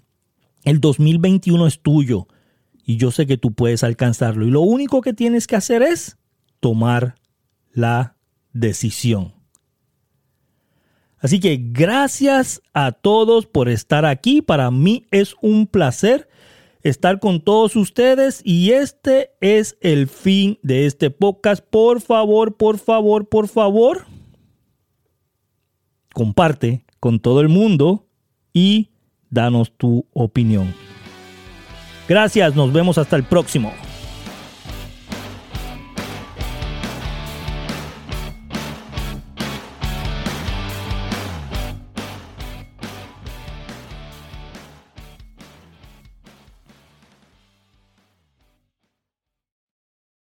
El 0.65 0.81
2021 0.81 1.67
es 1.67 1.81
tuyo 1.81 2.27
y 2.85 2.97
yo 2.97 3.11
sé 3.11 3.27
que 3.27 3.39
tú 3.39 3.53
puedes 3.53 3.83
alcanzarlo. 3.83 4.47
Y 4.47 4.51
lo 4.51 4.61
único 4.61 5.01
que 5.01 5.15
tienes 5.15 5.47
que 5.47 5.57
hacer 5.57 5.83
es 5.83 6.19
tomar 6.61 7.17
la 7.73 8.17
decisión. 8.53 9.35
Así 11.19 11.41
que 11.41 11.59
gracias 11.59 12.61
a 12.75 12.93
todos 12.93 13.47
por 13.47 13.71
estar 13.71 14.05
aquí. 14.05 14.43
Para 14.43 14.71
mí 14.71 15.07
es 15.11 15.35
un 15.41 15.67
placer 15.67 16.29
estar 16.85 17.19
con 17.19 17.41
todos 17.41 17.75
ustedes 17.75 18.43
y 18.45 18.71
este 18.71 19.31
es 19.41 19.77
el 19.81 20.07
fin 20.07 20.59
de 20.63 20.87
este 20.87 21.11
podcast. 21.11 21.65
Por 21.65 22.01
favor, 22.01 22.57
por 22.57 22.79
favor, 22.79 23.29
por 23.29 23.49
favor, 23.49 24.07
comparte 26.13 26.85
con 27.01 27.19
todo 27.19 27.41
el 27.41 27.49
mundo 27.49 28.07
y 28.53 28.91
danos 29.31 29.73
tu 29.77 30.07
opinión. 30.13 30.73
Gracias, 32.07 32.55
nos 32.55 32.73
vemos 32.73 32.99
hasta 32.99 33.17
el 33.17 33.25
próximo. 33.25 33.73